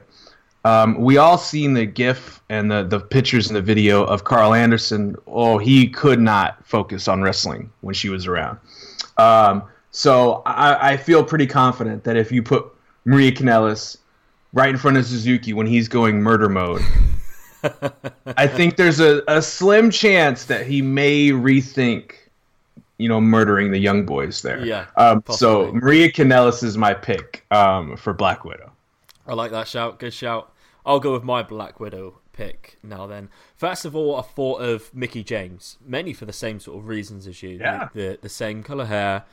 Um, 0.64 1.00
we 1.00 1.16
all 1.16 1.38
seen 1.38 1.74
the 1.74 1.86
GIF 1.86 2.40
and 2.48 2.70
the 2.70 2.84
the 2.84 3.00
pictures 3.00 3.48
in 3.48 3.54
the 3.54 3.62
video 3.62 4.04
of 4.04 4.24
Karl 4.24 4.54
Anderson. 4.54 5.16
Oh, 5.26 5.58
he 5.58 5.88
could 5.88 6.20
not 6.20 6.64
focus 6.66 7.08
on 7.08 7.22
wrestling 7.22 7.70
when 7.80 7.94
she 7.94 8.08
was 8.08 8.26
around. 8.26 8.58
Um, 9.16 9.64
so 9.90 10.42
I, 10.46 10.92
I 10.92 10.96
feel 10.96 11.24
pretty 11.24 11.46
confident 11.46 12.04
that 12.04 12.16
if 12.16 12.30
you 12.30 12.42
put 12.42 12.64
Maria 13.04 13.32
Kanellis 13.32 13.98
right 14.52 14.70
in 14.70 14.76
front 14.76 14.96
of 14.96 15.04
Suzuki 15.04 15.52
when 15.52 15.66
he's 15.66 15.88
going 15.88 16.22
murder 16.22 16.48
mode, 16.48 16.82
I 18.36 18.46
think 18.46 18.76
there's 18.76 19.00
a, 19.00 19.22
a 19.28 19.42
slim 19.42 19.90
chance 19.90 20.44
that 20.46 20.66
he 20.66 20.80
may 20.80 21.30
rethink, 21.30 22.12
you 22.98 23.08
know, 23.08 23.20
murdering 23.20 23.70
the 23.70 23.78
young 23.78 24.04
boys 24.06 24.42
there. 24.42 24.64
Yeah, 24.64 24.86
Um, 24.96 25.22
so. 25.30 25.72
Maria 25.72 26.10
Kanellis 26.10 26.62
is 26.62 26.76
my 26.78 26.94
pick 26.94 27.44
um, 27.50 27.96
for 27.96 28.12
Black 28.12 28.44
Widow. 28.44 28.72
I 29.26 29.34
like 29.34 29.50
that 29.52 29.68
shout. 29.68 29.98
Good 29.98 30.12
shout. 30.14 30.52
I'll 30.84 31.00
go 31.00 31.12
with 31.12 31.24
my 31.24 31.42
Black 31.42 31.80
Widow 31.80 32.18
pick 32.32 32.78
now. 32.82 33.06
Then, 33.06 33.28
first 33.56 33.84
of 33.84 33.94
all, 33.96 34.16
I 34.16 34.22
thought 34.22 34.60
of 34.62 34.92
Mickie 34.94 35.22
James, 35.24 35.78
mainly 35.84 36.12
for 36.12 36.24
the 36.26 36.32
same 36.32 36.60
sort 36.60 36.78
of 36.78 36.88
reasons 36.88 37.26
as 37.26 37.42
you. 37.42 37.58
Yeah. 37.60 37.88
The, 37.94 38.00
the, 38.00 38.18
the 38.22 38.28
same 38.28 38.62
color 38.62 38.86
hair, 38.86 39.24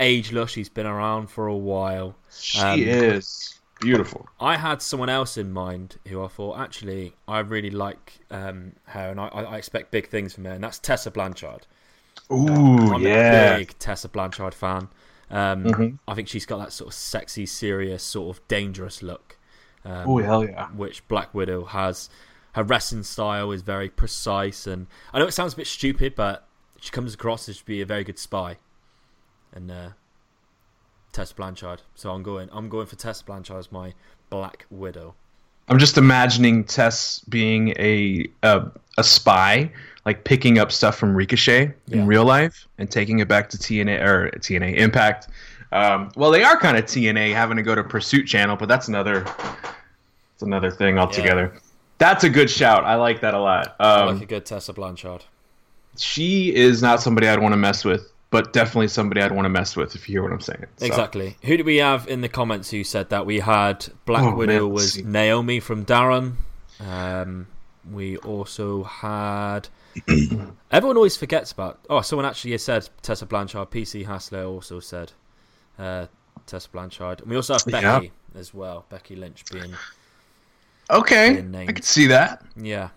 ageless. 0.00 0.50
She's 0.50 0.68
been 0.68 0.86
around 0.86 1.28
for 1.28 1.46
a 1.46 1.56
while. 1.56 2.16
She 2.30 2.58
Um, 2.60 2.80
is 2.80 3.60
beautiful. 3.80 4.26
I 4.40 4.56
had 4.56 4.82
someone 4.82 5.08
else 5.08 5.36
in 5.36 5.52
mind 5.52 5.96
who 6.08 6.22
I 6.24 6.28
thought 6.28 6.58
actually 6.58 7.14
I 7.28 7.40
really 7.40 7.70
like 7.70 8.18
um, 8.30 8.72
her, 8.86 9.10
and 9.10 9.20
I, 9.20 9.26
I 9.28 9.56
expect 9.56 9.90
big 9.90 10.08
things 10.08 10.34
from 10.34 10.44
her, 10.44 10.52
and 10.52 10.62
that's 10.64 10.78
Tessa 10.78 11.10
Blanchard. 11.10 11.66
Ooh, 12.32 12.94
I'm 12.94 13.02
yeah. 13.02 13.54
a 13.54 13.58
big 13.58 13.78
Tessa 13.78 14.08
Blanchard 14.08 14.54
fan. 14.54 14.88
Um, 15.30 15.64
Mhm. 15.64 15.98
I 16.06 16.14
think 16.14 16.28
she's 16.28 16.46
got 16.46 16.58
that 16.58 16.72
sort 16.72 16.88
of 16.88 16.94
sexy, 16.94 17.46
serious, 17.46 18.02
sort 18.02 18.36
of 18.36 18.46
dangerous 18.48 19.02
look. 19.02 19.36
Um, 19.84 20.08
Oh, 20.08 20.18
hell 20.18 20.44
yeah. 20.44 20.68
Which 20.68 21.06
Black 21.08 21.34
Widow 21.34 21.64
has. 21.66 22.08
Her 22.52 22.62
wrestling 22.62 23.02
style 23.02 23.50
is 23.50 23.62
very 23.62 23.88
precise, 23.88 24.66
and 24.66 24.86
I 25.12 25.18
know 25.18 25.26
it 25.26 25.32
sounds 25.32 25.54
a 25.54 25.56
bit 25.56 25.66
stupid, 25.66 26.14
but 26.14 26.46
she 26.80 26.90
comes 26.90 27.14
across 27.14 27.48
as 27.48 27.58
to 27.58 27.64
be 27.64 27.80
a 27.80 27.86
very 27.86 28.04
good 28.04 28.18
spy. 28.18 28.58
And 29.52 29.70
uh, 29.70 29.88
Tessa 31.12 31.34
Blanchard, 31.34 31.82
so 31.94 32.10
I'm 32.12 32.22
going. 32.22 32.48
I'm 32.52 32.68
going 32.68 32.86
for 32.86 32.96
Tessa 32.96 33.24
Blanchard 33.24 33.56
as 33.58 33.72
my 33.72 33.94
Black 34.30 34.66
Widow. 34.70 35.14
I'm 35.68 35.78
just 35.78 35.96
imagining 35.98 36.64
Tess 36.64 37.20
being 37.20 37.70
a 37.78 38.26
a, 38.42 38.70
a 38.98 39.04
spy, 39.04 39.72
like 40.06 40.24
picking 40.24 40.58
up 40.58 40.70
stuff 40.70 40.96
from 40.96 41.14
Ricochet 41.16 41.72
Yeah. 41.86 41.96
in 41.98 42.06
real 42.06 42.24
life 42.24 42.66
and 42.78 42.90
taking 42.90 43.20
it 43.20 43.28
back 43.28 43.48
to 43.50 43.58
TNA 43.58 44.02
or 44.04 44.30
TNA 44.38 44.76
Impact. 44.76 45.28
Um, 45.72 46.10
well, 46.14 46.30
they 46.30 46.44
are 46.44 46.58
kind 46.58 46.76
of 46.76 46.84
TNA 46.84 47.32
having 47.34 47.56
to 47.56 47.62
go 47.62 47.74
to 47.74 47.82
Pursuit 47.82 48.24
Channel, 48.26 48.56
but 48.56 48.68
that's 48.68 48.88
another 48.88 49.20
that's 49.24 50.42
another 50.42 50.70
thing 50.70 50.98
altogether. 50.98 51.52
That's 51.98 52.24
a 52.24 52.28
good 52.28 52.50
shout. 52.50 52.84
I 52.84 52.96
like 52.96 53.20
that 53.22 53.34
a 53.34 53.38
lot. 53.40 53.76
I 53.80 54.00
Um, 54.02 54.14
like 54.14 54.22
a 54.22 54.26
good 54.26 54.44
Tessa 54.46 54.72
Blanchard. 54.72 55.24
she 55.96 56.54
is 56.54 56.82
not 56.82 57.00
somebody 57.00 57.28
I'd 57.28 57.40
want 57.40 57.52
to 57.52 57.56
mess 57.56 57.84
with, 57.84 58.10
but 58.30 58.52
definitely 58.52 58.88
somebody 58.88 59.20
I'd 59.22 59.32
want 59.32 59.46
to 59.46 59.50
mess 59.50 59.76
with 59.76 59.94
if 59.94 60.08
you 60.08 60.14
hear 60.14 60.22
what 60.24 60.32
I'm 60.32 60.40
saying. 60.40 60.66
So, 60.76 60.86
Exactly. 60.86 61.36
Who 61.44 61.56
do 61.56 61.64
we 61.64 61.76
have 61.76 62.08
in 62.08 62.20
the 62.20 62.28
comments 62.28 62.70
who 62.70 62.82
said 62.84 63.10
that? 63.10 63.26
We 63.26 63.40
had 63.40 63.86
Black 64.06 64.24
Oh, 64.24 64.34
Widow 64.34 64.64
man, 64.66 64.70
was 64.70 64.92
see. 64.94 65.02
Naomi 65.02 65.60
from 65.60 65.84
Darren. 65.84 66.34
Um, 66.80 67.46
we 67.90 68.16
also 68.18 68.82
had. 68.84 69.68
Everyone 70.70 70.96
always 70.96 71.16
forgets 71.16 71.52
about. 71.52 71.80
Oh, 71.88 72.00
someone 72.00 72.26
actually 72.26 72.52
has 72.52 72.62
said 72.62 72.88
Tessa 73.02 73.26
Blanchard. 73.26 73.70
PC 73.70 74.04
Hassler 74.06 74.44
also 74.44 74.80
said 74.80 75.12
uh, 75.78 76.06
Tessa 76.46 76.68
Blanchard. 76.70 77.20
And 77.20 77.30
we 77.30 77.36
also 77.36 77.54
have 77.54 77.62
Yeah. 77.66 77.80
Becky 78.00 78.12
as 78.34 78.52
well. 78.52 78.84
Becky 78.88 79.16
Lynch 79.16 79.44
being. 79.52 79.72
Okay, 80.90 81.40
being 81.42 81.68
I 81.68 81.72
could 81.72 81.84
see 81.84 82.06
that. 82.08 82.42
Yeah. 82.56 82.90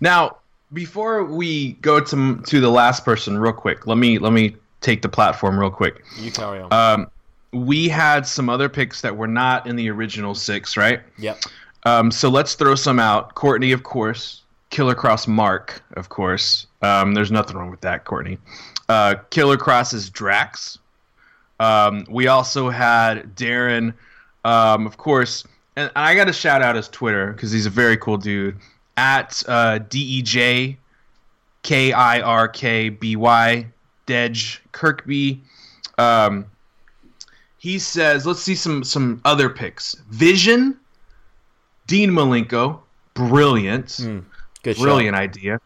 Now, 0.00 0.38
before 0.72 1.24
we 1.24 1.72
go 1.74 2.00
to 2.00 2.36
to 2.40 2.60
the 2.60 2.70
last 2.70 3.04
person, 3.04 3.38
real 3.38 3.52
quick, 3.52 3.86
let 3.86 3.98
me 3.98 4.18
let 4.18 4.32
me 4.32 4.56
take 4.80 5.02
the 5.02 5.08
platform 5.08 5.58
real 5.58 5.70
quick. 5.70 6.04
You 6.18 6.30
carry 6.30 6.60
on. 6.60 6.72
Um, 6.72 7.10
we 7.52 7.88
had 7.88 8.26
some 8.26 8.48
other 8.48 8.68
picks 8.68 9.00
that 9.02 9.16
were 9.16 9.28
not 9.28 9.66
in 9.66 9.76
the 9.76 9.88
original 9.90 10.34
six, 10.34 10.76
right? 10.76 11.00
yep. 11.18 11.38
Um, 11.86 12.10
so 12.10 12.28
let's 12.30 12.54
throw 12.54 12.74
some 12.74 12.98
out. 12.98 13.34
Courtney, 13.34 13.72
of 13.72 13.82
course. 13.82 14.42
Killer 14.74 14.96
Kross 14.96 15.28
Mark, 15.28 15.84
of 15.92 16.08
course. 16.08 16.66
Um, 16.82 17.14
there's 17.14 17.30
nothing 17.30 17.56
wrong 17.56 17.70
with 17.70 17.82
that, 17.82 18.04
Courtney. 18.04 18.38
Uh, 18.88 19.14
Killer 19.30 19.56
Kross 19.56 19.94
is 19.94 20.10
Drax. 20.10 20.80
Um, 21.60 22.04
we 22.10 22.26
also 22.26 22.70
had 22.70 23.36
Darren, 23.36 23.94
um, 24.44 24.84
of 24.84 24.96
course, 24.96 25.44
and 25.76 25.92
I 25.94 26.16
got 26.16 26.24
to 26.24 26.32
shout 26.32 26.60
out 26.60 26.74
his 26.74 26.88
Twitter 26.88 27.32
because 27.32 27.52
he's 27.52 27.66
a 27.66 27.70
very 27.70 27.96
cool 27.96 28.16
dude 28.16 28.56
at 28.96 29.44
uh, 29.46 29.78
D 29.78 30.00
E 30.00 30.22
J 30.22 30.76
K 31.62 31.92
I 31.92 32.20
R 32.20 32.48
K 32.48 32.88
B 32.88 33.14
Y 33.14 33.66
Dej 34.08 34.58
Kirkby. 34.72 35.40
Um, 35.98 36.46
he 37.58 37.78
says, 37.78 38.26
let's 38.26 38.42
see 38.42 38.56
some 38.56 38.82
some 38.82 39.20
other 39.24 39.48
picks. 39.48 39.94
Vision, 40.10 40.76
Dean 41.86 42.10
Malenko, 42.10 42.80
brilliant, 43.14 44.00
Good 44.64 44.76
brilliant 44.76 45.14
shot. 45.14 45.22
idea. 45.22 45.60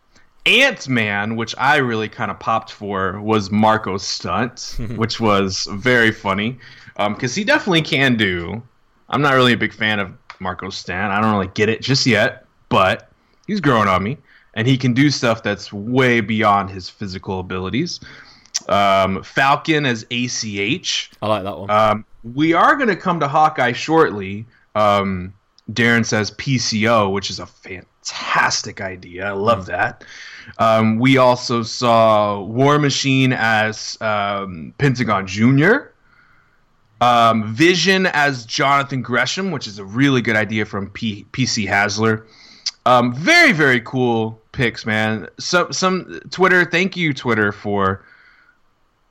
Ant 0.46 0.88
Man, 0.88 1.36
which 1.36 1.54
I 1.58 1.76
really 1.76 2.08
kind 2.08 2.30
of 2.30 2.38
popped 2.38 2.72
for, 2.72 3.20
was 3.20 3.50
Marko 3.50 3.98
Stunt, 3.98 4.76
which 4.96 5.20
was 5.20 5.66
very 5.72 6.10
funny 6.10 6.58
because 6.96 7.34
he 7.34 7.44
definitely 7.44 7.82
can 7.82 8.16
do. 8.16 8.62
I'm 9.10 9.22
not 9.22 9.34
really 9.34 9.52
a 9.52 9.56
big 9.56 9.72
fan 9.72 9.98
of 10.00 10.12
Marko 10.40 10.70
Stunt. 10.70 11.12
I 11.12 11.20
don't 11.20 11.32
really 11.32 11.50
get 11.54 11.68
it 11.68 11.80
just 11.80 12.06
yet, 12.06 12.44
but 12.68 13.10
he's 13.46 13.60
growing 13.60 13.88
on 13.88 14.02
me, 14.02 14.18
and 14.54 14.66
he 14.66 14.76
can 14.76 14.94
do 14.94 15.10
stuff 15.10 15.42
that's 15.42 15.72
way 15.72 16.20
beyond 16.20 16.70
his 16.70 16.88
physical 16.88 17.40
abilities. 17.40 18.00
Um, 18.68 19.22
Falcon 19.22 19.86
as 19.86 20.04
ACH. 20.10 21.10
I 21.22 21.26
like 21.26 21.44
that 21.44 21.58
one. 21.58 21.70
Um, 21.70 22.04
we 22.34 22.54
are 22.54 22.74
going 22.76 22.88
to 22.88 22.96
come 22.96 23.20
to 23.20 23.28
Hawkeye 23.28 23.72
shortly. 23.72 24.46
Um, 24.74 25.32
Darren 25.70 26.04
says 26.04 26.30
PCO, 26.32 27.12
which 27.12 27.30
is 27.30 27.38
a 27.38 27.46
fantastic 27.46 27.86
idea. 28.80 29.26
I 29.26 29.32
love 29.32 29.66
that. 29.66 30.04
Um, 30.58 30.98
we 30.98 31.18
also 31.18 31.62
saw 31.62 32.40
War 32.40 32.78
Machine 32.78 33.32
as 33.32 33.98
um, 34.00 34.74
Pentagon 34.78 35.26
Jr. 35.26 35.90
Um, 37.00 37.54
Vision 37.54 38.06
as 38.06 38.44
Jonathan 38.44 39.02
Gresham, 39.02 39.50
which 39.50 39.66
is 39.66 39.78
a 39.78 39.84
really 39.84 40.20
good 40.20 40.36
idea 40.36 40.64
from 40.64 40.90
P- 40.90 41.26
PC 41.32 41.68
Hasler. 41.68 42.26
Um, 42.86 43.14
very 43.14 43.52
very 43.52 43.80
cool 43.80 44.40
picks, 44.52 44.86
man. 44.86 45.28
Some 45.38 46.20
Twitter. 46.30 46.64
Thank 46.64 46.96
you 46.96 47.12
Twitter 47.12 47.52
for 47.52 48.04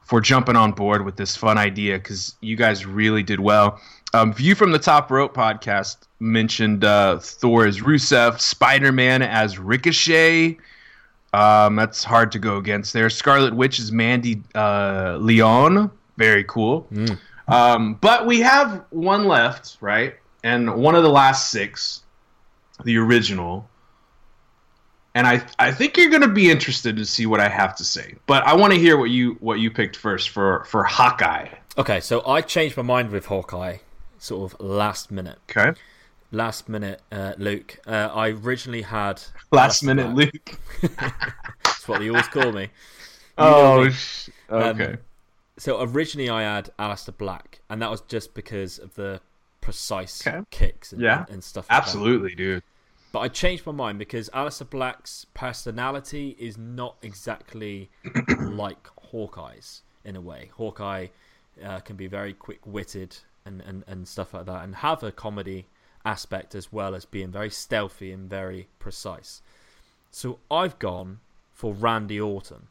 for 0.03 0.21
jumping 0.21 0.55
on 0.55 0.71
board 0.71 1.05
with 1.05 1.17
this 1.17 1.35
fun 1.35 1.57
idea 1.57 1.97
because 1.97 2.35
you 2.41 2.55
guys 2.55 2.85
really 2.85 3.23
did 3.23 3.39
well. 3.39 3.79
Um, 4.17 4.33
View 4.33 4.55
from 4.55 4.71
the 4.71 4.79
Top 4.79 5.11
Rope 5.11 5.35
podcast 5.35 6.07
mentioned 6.19 6.83
uh, 6.83 7.19
Thor 7.19 7.67
as 7.67 7.81
Rusev, 7.81 8.39
Spider 8.39 8.91
Man 8.91 9.21
as 9.21 9.59
Ricochet. 9.59 10.57
Um, 11.33 11.75
that's 11.75 12.03
hard 12.03 12.31
to 12.31 12.39
go 12.39 12.57
against 12.57 12.93
there. 12.93 13.11
Scarlet 13.11 13.55
Witch 13.55 13.77
is 13.77 13.91
Mandy 13.91 14.41
uh, 14.55 15.17
Leon. 15.21 15.91
Very 16.17 16.43
cool. 16.45 16.87
Um, 17.47 17.93
but 17.95 18.25
we 18.25 18.39
have 18.39 18.85
one 18.89 19.25
left, 19.25 19.77
right? 19.81 20.15
And 20.43 20.75
one 20.77 20.95
of 20.95 21.03
the 21.03 21.09
last 21.09 21.51
six, 21.51 22.01
the 22.85 22.97
original. 22.97 23.69
And 25.13 25.27
I, 25.27 25.45
I 25.59 25.71
think 25.71 25.95
you're 25.95 26.09
going 26.09 26.23
to 26.23 26.27
be 26.27 26.49
interested 26.49 26.97
to 26.97 27.05
see 27.05 27.27
what 27.27 27.39
I 27.39 27.49
have 27.49 27.75
to 27.75 27.83
say. 27.83 28.15
But 28.25 28.43
I 28.47 28.55
want 28.55 28.73
to 28.73 28.79
hear 28.79 28.97
what 28.97 29.11
you 29.11 29.37
what 29.41 29.59
you 29.59 29.69
picked 29.69 29.95
first 29.95 30.29
for 30.29 30.63
for 30.65 30.83
Hawkeye. 30.83 31.49
okay, 31.77 31.99
so 31.99 32.25
I 32.25 32.41
changed 32.41 32.77
my 32.77 32.83
mind 32.83 33.11
with 33.11 33.27
Hawkeye, 33.27 33.77
sort 34.19 34.51
of 34.53 34.59
last 34.59 35.11
minute. 35.11 35.39
Okay. 35.49 35.77
Last 36.31 36.67
minute, 36.67 37.01
uh, 37.11 37.33
Luke. 37.37 37.79
Uh, 37.87 38.09
I 38.13 38.29
originally 38.29 38.81
had 38.81 39.21
Last 39.51 39.81
Aleister 39.83 39.85
minute. 39.85 40.13
Luke. 40.13 40.59
That's 41.63 41.87
what 41.87 41.99
they 41.99 42.09
always 42.09 42.27
call 42.27 42.51
me. 42.51 42.69
Oh, 43.39 43.85
me. 43.85 43.91
sh- 43.91 44.29
Um, 44.49 44.61
okay. 44.81 44.95
So 45.57 45.79
originally 45.83 46.27
I 46.29 46.41
had 46.41 46.71
Aleister 46.79 47.15
Black, 47.15 47.59
and 47.69 47.79
that 47.83 47.91
was 47.91 48.01
just 48.01 48.33
because 48.33 48.79
of 48.79 48.95
the 48.95 49.21
precise 49.61 50.25
Okay. 50.25 50.41
kicks 50.49 50.91
and, 50.91 51.01
Yeah. 51.01 51.25
and 51.29 51.43
stuff. 51.43 51.65
Like 51.69 51.77
that. 51.81 51.83
Absolutely, 51.87 52.33
dude. 52.33 52.63
But 53.11 53.19
I 53.19 53.27
changed 53.27 53.65
my 53.67 53.71
mind 53.71 53.99
because 53.99 54.29
Aleister 54.31 54.67
Black's 54.67 55.25
personality 55.35 56.35
is 56.39 56.57
not 56.57 56.97
exactly 57.03 57.89
like 58.39 58.87
Hawkeye's 59.11 59.83
in 60.03 60.15
a 60.15 60.21
way. 60.21 60.49
Hawkeye 60.55 61.07
uh, 61.63 61.79
can 61.81 61.95
be 61.95 62.07
very 62.07 62.33
quick 62.33 62.59
witted 62.65 63.15
and, 63.47 63.61
and, 63.61 63.83
and 63.87 64.07
stuff 64.07 64.33
like 64.33 64.45
that 64.45 64.63
and 64.63 64.75
have 64.75 65.01
a 65.03 65.11
comedy 65.11 65.65
aspect 66.05 66.53
as 66.55 66.71
well 66.71 66.93
as 66.95 67.05
being 67.05 67.31
very 67.31 67.49
stealthy 67.49 68.11
and 68.11 68.29
very 68.29 68.67
precise. 68.79 69.41
So 70.11 70.39
I've 70.51 70.77
gone 70.79 71.19
for 71.53 71.73
Randy 71.73 72.19
Orton 72.19 72.67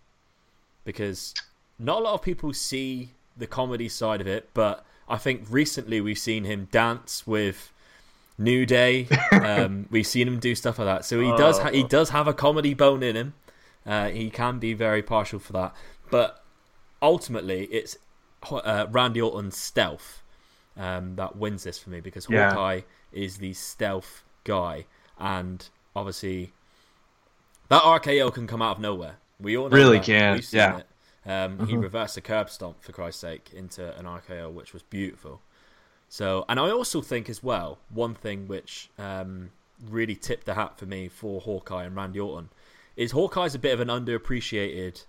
because 0.84 1.34
not 1.78 1.98
a 2.00 2.04
lot 2.04 2.14
of 2.14 2.22
people 2.22 2.52
see 2.52 3.10
the 3.36 3.46
comedy 3.46 3.88
side 3.88 4.20
of 4.20 4.26
it, 4.26 4.48
but 4.54 4.84
I 5.08 5.18
think 5.18 5.46
recently 5.50 6.00
we've 6.00 6.18
seen 6.18 6.44
him 6.44 6.68
dance 6.70 7.26
with 7.26 7.72
New 8.38 8.66
Day. 8.66 9.08
Um, 9.32 9.86
we've 9.90 10.06
seen 10.06 10.26
him 10.28 10.38
do 10.40 10.54
stuff 10.54 10.78
like 10.78 10.86
that, 10.86 11.04
so 11.04 11.20
he 11.20 11.28
does 11.36 11.58
ha- 11.58 11.70
he 11.70 11.84
Oh. 11.84 11.88
does 11.88 12.10
have 12.10 12.26
a 12.26 12.34
comedy 12.34 12.74
bone 12.74 13.02
in 13.02 13.14
him. 13.16 13.34
Uh, 13.84 14.08
he 14.08 14.30
can 14.30 14.58
be 14.58 14.72
very 14.74 15.02
partial 15.02 15.38
for 15.38 15.52
that, 15.52 15.74
but 16.10 16.42
ultimately, 17.02 17.64
it's 17.66 17.96
uh, 18.50 18.86
Randy 18.90 19.20
Orton's 19.20 19.56
stealth 19.56 20.22
um, 20.76 21.16
that 21.16 21.36
wins 21.36 21.64
this 21.64 21.78
for 21.78 21.90
me 21.90 22.00
because 22.00 22.26
Yeah. 22.28 22.50
Hawkeye 22.50 22.80
is 23.12 23.38
the 23.38 23.52
stealth 23.54 24.24
guy, 24.44 24.86
and 25.18 25.68
obviously 25.94 26.52
that 27.68 27.82
RKO 27.82 28.32
can 28.32 28.46
come 28.46 28.62
out 28.62 28.76
of 28.76 28.80
nowhere. 28.82 29.16
We 29.40 29.56
all 29.56 29.68
know 29.68 29.76
Really 29.76 29.98
that. 29.98 30.06
can, 30.06 30.34
We've 30.34 30.44
seen 30.44 30.58
yeah. 30.58 30.80
Mm-hmm. 31.26 31.60
Um, 31.60 31.66
He 31.66 31.76
reversed 31.76 32.16
a 32.16 32.20
curb 32.20 32.48
stomp 32.50 32.82
for 32.82 32.92
Christ's 32.92 33.20
sake 33.20 33.50
into 33.52 33.96
an 33.98 34.04
RKO, 34.04 34.52
which 34.52 34.72
was 34.72 34.82
beautiful. 34.82 35.40
So, 36.08 36.44
and 36.48 36.60
I 36.60 36.70
also 36.70 37.00
think 37.02 37.28
as 37.28 37.42
well, 37.42 37.78
one 37.90 38.14
thing 38.14 38.46
which 38.46 38.90
um, 38.96 39.50
really 39.90 40.14
tipped 40.14 40.46
the 40.46 40.54
hat 40.54 40.78
for 40.78 40.86
me 40.86 41.08
for 41.08 41.40
Hawkeye 41.40 41.84
and 41.84 41.96
Randy 41.96 42.20
Orton 42.20 42.50
is 42.96 43.10
Hawkeye's 43.10 43.54
a 43.56 43.58
bit 43.58 43.74
of 43.74 43.80
an 43.80 43.88
underappreciated 43.88 45.04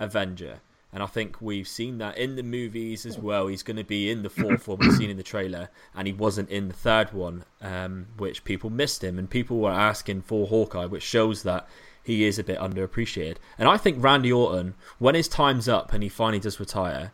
Avenger. 0.00 0.60
And 0.92 1.02
I 1.02 1.06
think 1.06 1.40
we've 1.40 1.68
seen 1.68 1.98
that 1.98 2.18
in 2.18 2.34
the 2.34 2.42
movies 2.42 3.06
as 3.06 3.16
well. 3.16 3.46
He's 3.46 3.62
going 3.62 3.76
to 3.76 3.84
be 3.84 4.10
in 4.10 4.22
the 4.22 4.30
fourth 4.30 4.66
one 4.66 4.78
we've 4.80 4.92
seen 4.92 5.10
in 5.10 5.16
the 5.16 5.22
trailer, 5.22 5.70
and 5.94 6.08
he 6.08 6.12
wasn't 6.12 6.50
in 6.50 6.66
the 6.66 6.74
third 6.74 7.12
one, 7.12 7.44
um, 7.60 8.08
which 8.16 8.42
people 8.42 8.70
missed 8.70 9.04
him. 9.04 9.18
And 9.18 9.30
people 9.30 9.58
were 9.58 9.70
asking 9.70 10.22
for 10.22 10.48
Hawkeye, 10.48 10.86
which 10.86 11.04
shows 11.04 11.44
that 11.44 11.68
he 12.02 12.24
is 12.24 12.38
a 12.38 12.44
bit 12.44 12.58
underappreciated. 12.58 13.36
And 13.56 13.68
I 13.68 13.76
think 13.76 14.02
Randy 14.02 14.32
Orton, 14.32 14.74
when 14.98 15.14
his 15.14 15.28
time's 15.28 15.68
up 15.68 15.92
and 15.92 16.02
he 16.02 16.08
finally 16.08 16.40
does 16.40 16.58
retire, 16.58 17.12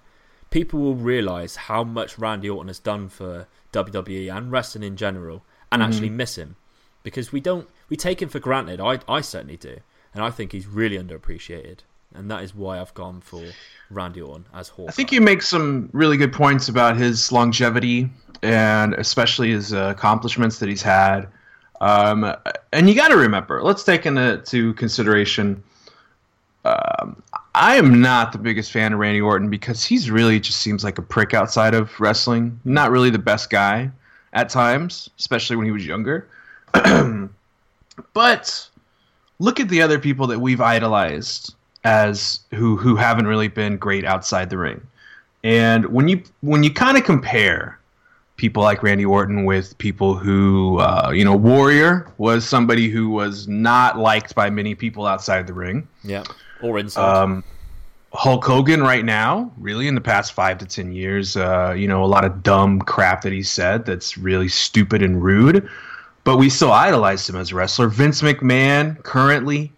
people 0.51 0.81
will 0.81 0.95
realize 0.95 1.57
how 1.57 1.85
much 1.85 2.19
Randy 2.19 2.49
Orton 2.49 2.69
has 2.69 2.79
done 2.79 3.09
for 3.09 3.47
WWE 3.73 4.35
and 4.35 4.51
wrestling 4.51 4.85
in 4.85 4.97
general, 4.97 5.45
and 5.71 5.83
actually 5.83 6.09
miss 6.09 6.39
him 6.39 6.57
because 7.03 7.31
we 7.31 7.41
don't 7.41 7.69
we 7.89 7.97
take 7.97 8.23
him 8.23 8.29
for 8.29 8.41
granted. 8.41 8.81
I 8.81 9.01
I 9.09 9.21
certainly 9.21 9.57
do, 9.57 9.79
and 10.15 10.25
I 10.25 10.31
think 10.31 10.53
he's 10.53 10.67
really 10.67 10.99
underappreciated, 10.99 11.81
and 12.17 12.31
that 12.31 12.43
is 12.43 12.55
why 12.55 12.81
I've 12.81 12.95
gone 12.95 13.21
for 13.21 13.43
Randy 13.91 14.21
Orton 14.21 14.47
as 14.55 14.69
Hawkeye. 14.69 14.89
I 14.89 14.93
think 14.93 15.13
you 15.13 15.21
make 15.21 15.43
some 15.43 15.89
really 15.93 16.17
good 16.17 16.33
points 16.33 16.69
about 16.69 16.97
his 16.97 17.31
longevity 17.31 18.11
and 18.43 18.95
especially 18.95 19.51
his 19.51 19.73
uh, 19.73 19.93
accomplishments 19.97 20.59
that 20.59 20.69
he's 20.69 20.83
had. 20.83 21.29
Um, 21.81 22.35
and 22.73 22.89
you 22.89 22.95
got 22.95 23.09
to 23.09 23.17
remember, 23.17 23.63
let's 23.63 23.85
take 23.85 24.07
into 24.07 24.75
consideration. 24.75 25.63
Um, 26.65 27.23
I 27.55 27.77
am 27.77 28.01
not 28.01 28.33
the 28.33 28.39
biggest 28.39 28.73
fan 28.73 28.93
of 28.93 28.99
Randy 28.99 29.21
Orton 29.21 29.51
because 29.51 29.85
he's 29.85 30.11
really 30.11 30.41
just 30.41 30.61
seems 30.61 30.85
like 30.85 30.99
a 30.99 31.03
prick 31.03 31.35
outside 31.35 31.75
of 31.75 31.99
wrestling. 32.01 32.61
Not 32.65 32.91
really 32.91 33.11
the 33.11 33.19
best 33.19 33.51
guy 33.51 33.91
at 34.33 34.49
times, 34.49 35.11
especially 35.19 35.57
when 35.57 35.67
he 35.67 35.73
was 35.73 35.87
younger. 35.87 36.29
but 38.13 38.69
look 39.39 39.61
at 39.61 39.69
the 39.69 39.83
other 39.83 39.99
people 39.99 40.27
that 40.27 40.39
we've 40.39 40.61
idolized 40.61 41.55
as 41.87 42.41
who 42.53 42.77
who 42.77 42.97
haven't 42.97 43.29
really 43.29 43.47
been 43.47 43.77
great 43.77 44.05
outside 44.05 44.51
the 44.51 44.59
ring. 44.59 44.85
And 45.45 45.87
when 45.87 46.09
you 46.09 46.21
when 46.41 46.65
you 46.65 46.73
kind 46.73 46.99
of 46.99 47.05
compare 47.05 47.79
people 48.37 48.63
like 48.63 48.83
Randy 48.83 49.07
Orton 49.07 49.45
with 49.45 49.79
people 49.79 50.17
who 50.17 50.79
uh, 50.81 51.13
you 51.15 51.25
know 51.25 51.37
Warrior 51.37 52.11
was 52.19 52.47
somebody 52.47 52.89
who 52.89 53.09
was 53.09 53.47
not 53.47 53.99
liked 53.99 54.35
by 54.35 54.51
many 54.51 54.75
people 54.75 55.07
outside 55.07 55.47
the 55.47 55.55
ring. 55.55 55.87
yeah, 56.03 56.25
or 56.61 56.79
inside. 56.79 57.23
Um, 57.23 57.45
Hulk 58.13 58.45
Hogan 58.45 58.83
right 58.83 59.05
now, 59.05 59.53
really 59.59 59.89
in 59.89 59.95
the 59.95 60.01
past 60.01 60.33
five 60.33 60.59
to 60.59 60.67
ten 60.67 60.91
years, 60.91 61.37
uh, 61.37 61.73
you 61.77 61.87
know, 61.87 62.03
a 62.03 62.07
lot 62.07 62.25
of 62.25 62.43
dumb 62.43 62.81
crap 62.81 63.23
that 63.23 63.33
he 63.33 63.43
said 63.43 63.85
that's 63.85 64.19
really 64.19 64.49
stupid 64.49 65.03
and 65.03 65.23
rude, 65.23 65.69
but 66.25 66.39
we 66.39 66.51
still 66.51 66.73
idolized 66.73 67.29
him 67.29 67.37
as 67.37 67.53
a 67.53 67.55
wrestler. 67.55 67.89
Vince 67.89 68.23
McMahon 68.23 69.01
currently, 69.03 69.71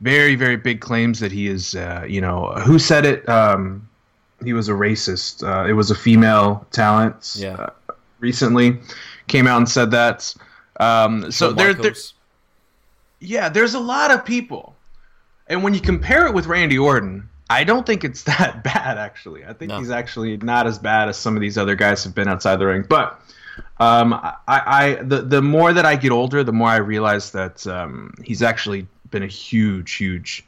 very 0.00 0.34
very 0.34 0.56
big 0.56 0.80
claims 0.80 1.20
that 1.20 1.32
he 1.32 1.48
is, 1.48 1.74
uh, 1.74 2.04
you 2.08 2.20
know, 2.20 2.52
who 2.64 2.78
said 2.78 3.04
it? 3.04 3.28
Um, 3.28 3.88
he 4.44 4.52
was 4.52 4.68
a 4.68 4.72
racist. 4.72 5.42
Uh, 5.42 5.68
it 5.68 5.72
was 5.72 5.90
a 5.90 5.94
female 5.94 6.66
talent. 6.70 7.34
Yeah. 7.38 7.54
Uh, 7.54 7.70
recently 8.20 8.78
came 9.26 9.46
out 9.46 9.58
and 9.58 9.68
said 9.68 9.90
that. 9.90 10.34
Um, 10.80 11.30
so 11.32 11.52
there, 11.52 11.74
there, 11.74 11.94
yeah, 13.20 13.48
there's 13.48 13.74
a 13.74 13.80
lot 13.80 14.10
of 14.10 14.24
people. 14.24 14.76
And 15.48 15.62
when 15.62 15.74
you 15.74 15.80
compare 15.80 16.26
it 16.26 16.34
with 16.34 16.46
Randy 16.46 16.78
Orton, 16.78 17.28
I 17.50 17.64
don't 17.64 17.86
think 17.86 18.04
it's 18.04 18.22
that 18.24 18.62
bad 18.62 18.98
actually. 18.98 19.44
I 19.44 19.52
think 19.52 19.70
No. 19.70 19.78
he's 19.78 19.90
actually 19.90 20.36
not 20.38 20.66
as 20.66 20.78
bad 20.78 21.08
as 21.08 21.16
some 21.16 21.34
of 21.36 21.40
these 21.40 21.58
other 21.58 21.74
guys 21.74 22.04
have 22.04 22.14
been 22.14 22.28
outside 22.28 22.56
the 22.56 22.66
ring. 22.66 22.84
But 22.88 23.20
um, 23.80 24.12
I, 24.14 24.36
I 24.46 24.94
the 25.02 25.22
the 25.22 25.42
more 25.42 25.72
that 25.72 25.84
I 25.84 25.96
get 25.96 26.12
older, 26.12 26.44
the 26.44 26.52
more 26.52 26.68
I 26.68 26.76
realize 26.76 27.32
that 27.32 27.66
um, 27.66 28.14
he's 28.22 28.42
actually 28.42 28.86
been 29.10 29.22
a 29.22 29.28
huge, 29.28 29.94
huge 29.94 30.44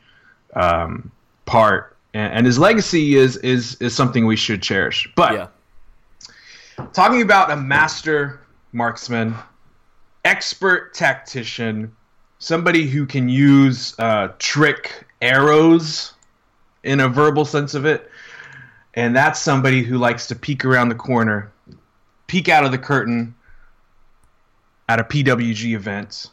um, 0.54 1.10
part, 1.46 1.96
and, 2.14 2.32
and 2.34 2.46
his 2.46 2.58
legacy 2.58 3.16
is 3.16 3.36
is 3.38 3.76
is 3.76 3.94
something 3.94 4.26
we 4.26 4.36
should 4.36 4.62
cherish. 4.62 5.10
But 5.16 5.32
yeah, 5.32 5.46
talking 6.92 7.22
about 7.22 7.50
a 7.50 7.56
master 7.56 8.40
marksman, 8.72 9.34
expert 10.24 10.94
tactician, 10.94 11.94
somebody 12.38 12.86
who 12.86 13.06
can 13.06 13.28
use 13.28 13.94
uh, 13.98 14.28
trick 14.38 15.06
arrows 15.20 16.14
in 16.82 17.00
a 17.00 17.08
verbal 17.08 17.44
sense 17.44 17.74
of 17.74 17.84
it, 17.84 18.10
and 18.94 19.14
that's 19.14 19.40
somebody 19.40 19.82
who 19.82 19.98
likes 19.98 20.26
to 20.28 20.34
peek 20.34 20.64
around 20.64 20.88
the 20.88 20.94
corner, 20.94 21.52
peek 22.26 22.48
out 22.48 22.64
of 22.64 22.72
the 22.72 22.78
curtain 22.78 23.34
at 24.88 24.98
a 24.98 25.04
PWG 25.04 25.74
event. 25.74 26.26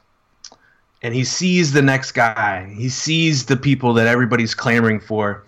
And 1.02 1.14
he 1.14 1.24
sees 1.24 1.72
the 1.72 1.82
next 1.82 2.14
guy. 2.14 2.74
He 2.76 2.90
sees 2.90 3.46
the 3.46 3.58
people 3.58 3.94
that 3.94 4.08
everybody's 4.08 4.56
clamoring 4.56 5.00
for, 5.00 5.44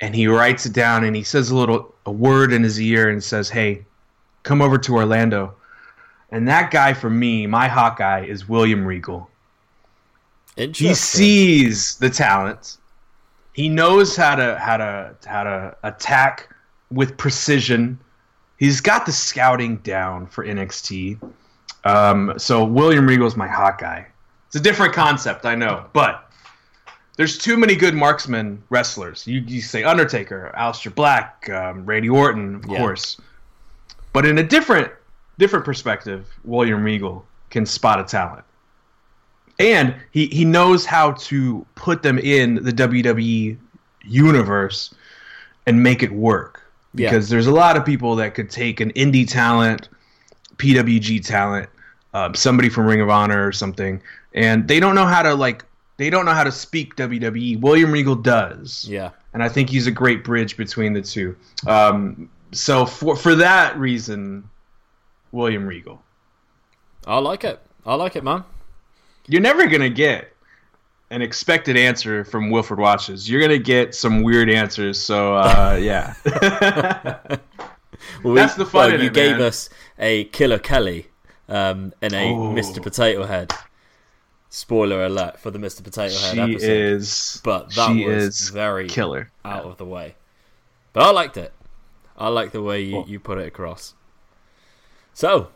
and 0.00 0.14
he 0.14 0.26
writes 0.26 0.64
it 0.66 0.72
down. 0.72 1.04
And 1.04 1.14
he 1.14 1.22
says 1.22 1.50
a 1.50 1.56
little 1.56 1.94
a 2.06 2.12
word 2.12 2.52
in 2.52 2.62
his 2.62 2.80
ear 2.80 3.10
and 3.10 3.22
says, 3.22 3.50
"Hey, 3.50 3.84
come 4.46 4.62
over 4.62 4.78
to 4.78 4.94
Orlando. 4.94 5.54
And 6.30 6.48
that 6.48 6.70
guy 6.70 6.94
for 6.94 7.10
me, 7.10 7.46
my 7.46 7.68
Hawkeye, 7.68 8.24
is 8.24 8.48
William 8.48 8.86
Regal. 8.86 9.28
interesting. 10.56 10.88
He 10.88 10.94
sees 10.94 11.96
the 11.96 12.08
talent. 12.08 12.78
He 13.52 13.68
knows 13.68 14.16
how 14.16 14.36
to 14.36 14.58
how 14.58 14.76
to 14.76 15.14
how 15.26 15.44
to 15.44 15.76
attack 15.82 16.54
with 16.90 17.16
precision. 17.16 17.98
He's 18.58 18.80
got 18.80 19.06
the 19.06 19.12
scouting 19.12 19.76
down 19.78 20.26
for 20.26 20.44
NXT. 20.44 21.20
Um, 21.84 22.34
so 22.38 22.64
William 22.64 23.06
Regal 23.06 23.26
is 23.26 23.36
my 23.36 23.48
Hawkeye. 23.48 24.04
It's 24.46 24.56
a 24.56 24.60
different 24.60 24.92
concept, 24.94 25.44
I 25.44 25.54
know, 25.54 25.86
but 25.92 26.30
there's 27.16 27.38
too 27.38 27.56
many 27.56 27.74
good 27.74 27.94
marksman 27.94 28.62
wrestlers. 28.70 29.26
You, 29.26 29.40
you 29.40 29.60
say 29.60 29.82
Undertaker, 29.84 30.52
Aleister 30.56 30.94
Black, 30.94 31.48
um, 31.50 31.84
Randy 31.84 32.08
Orton, 32.08 32.56
of 32.56 32.66
Yeah. 32.66 32.78
course. 32.78 33.18
But 34.12 34.24
in 34.26 34.38
a 34.38 34.42
different 34.42 34.90
different 35.38 35.64
perspective, 35.66 36.26
William 36.44 36.82
Regal 36.82 37.26
can 37.50 37.66
spot 37.66 38.00
a 38.00 38.04
talent. 38.04 38.44
And 39.58 39.94
he, 40.10 40.26
he 40.26 40.44
knows 40.46 40.86
how 40.86 41.12
to 41.12 41.66
put 41.74 42.02
them 42.02 42.18
in 42.18 42.54
the 42.62 42.72
WWE 42.72 43.58
universe 44.02 44.94
and 45.66 45.82
make 45.82 46.02
it 46.02 46.10
work. 46.12 46.62
Yeah. 46.94 47.10
Because 47.10 47.28
there's 47.28 47.46
a 47.46 47.52
lot 47.52 47.76
of 47.76 47.84
people 47.84 48.16
that 48.16 48.34
could 48.34 48.48
take 48.50 48.80
an 48.80 48.92
indie 48.92 49.28
talent, 49.28 49.88
PWG 50.56 51.22
talent, 51.24 51.68
um, 52.14 52.34
somebody 52.34 52.70
from 52.70 52.86
Ring 52.86 53.02
of 53.02 53.10
Honor 53.10 53.46
or 53.46 53.52
something, 53.52 54.00
and 54.36 54.68
they 54.68 54.78
don't 54.78 54.94
know 54.94 55.06
how 55.06 55.22
to 55.22 55.34
like 55.34 55.64
they 55.96 56.10
don't 56.10 56.24
know 56.26 56.32
how 56.34 56.44
to 56.44 56.52
speak 56.52 56.94
WWE. 56.96 57.60
William 57.60 57.90
Regal 57.90 58.14
does 58.14 58.86
Yeah, 58.88 59.10
and 59.34 59.42
I 59.42 59.48
think 59.48 59.68
he's 59.70 59.86
a 59.86 59.90
great 59.90 60.22
bridge 60.22 60.56
between 60.56 60.92
the 60.92 61.02
two. 61.02 61.34
Um, 61.66 62.30
so 62.52 62.86
for 62.86 63.16
for 63.16 63.34
that 63.34 63.76
reason, 63.78 64.48
William 65.32 65.66
Regal. 65.66 66.02
I 67.06 67.18
like 67.18 67.42
it. 67.44 67.60
I 67.84 67.94
like 67.94 68.14
it, 68.16 68.22
man. 68.24 68.44
You're 69.26 69.42
never 69.42 69.66
gonna 69.66 69.88
get 69.90 70.32
an 71.10 71.22
expected 71.22 71.76
answer 71.76 72.24
from 72.24 72.50
Wilford 72.50 72.78
Watches. 72.80 73.28
You're 73.30 73.40
gonna 73.40 73.58
get 73.58 73.94
some 73.94 74.22
weird 74.22 74.50
answers. 74.50 75.00
So 75.00 75.36
uh, 75.36 75.78
yeah, 75.80 76.14
Well, 78.22 78.34
That's 78.34 78.54
the 78.54 78.66
fun 78.66 78.90
Well, 78.92 79.00
you 79.00 79.06
it, 79.08 79.14
gave 79.14 79.36
man. 79.38 79.46
us 79.46 79.68
a 79.98 80.24
Killer 80.26 80.58
Kelly 80.58 81.06
um, 81.48 81.92
and 82.02 82.12
a 82.12 82.24
Oh. 82.26 82.52
Mr. 82.52 82.82
Potato 82.82 83.24
Head. 83.24 83.52
Spoiler 84.48 85.04
alert 85.04 85.38
for 85.38 85.50
the 85.50 85.58
Mr. 85.58 85.82
Potato 85.82 86.14
Head 86.18 86.34
she 86.34 86.40
episode. 86.40 86.70
is. 86.70 87.40
but 87.44 87.74
that 87.74 87.88
she 87.92 88.06
was 88.06 88.40
is 88.40 88.48
very 88.50 88.88
killer. 88.88 89.30
out 89.44 89.64
of 89.64 89.76
the 89.76 89.84
way. 89.84 90.14
But 90.92 91.02
I 91.04 91.10
liked 91.10 91.36
it. 91.36 91.52
I 92.16 92.28
like 92.28 92.52
the 92.52 92.62
way 92.62 92.80
you, 92.82 92.92
Cool. 92.92 93.04
you 93.08 93.20
put 93.20 93.38
it 93.38 93.46
across. 93.46 93.92
So, 95.12 95.48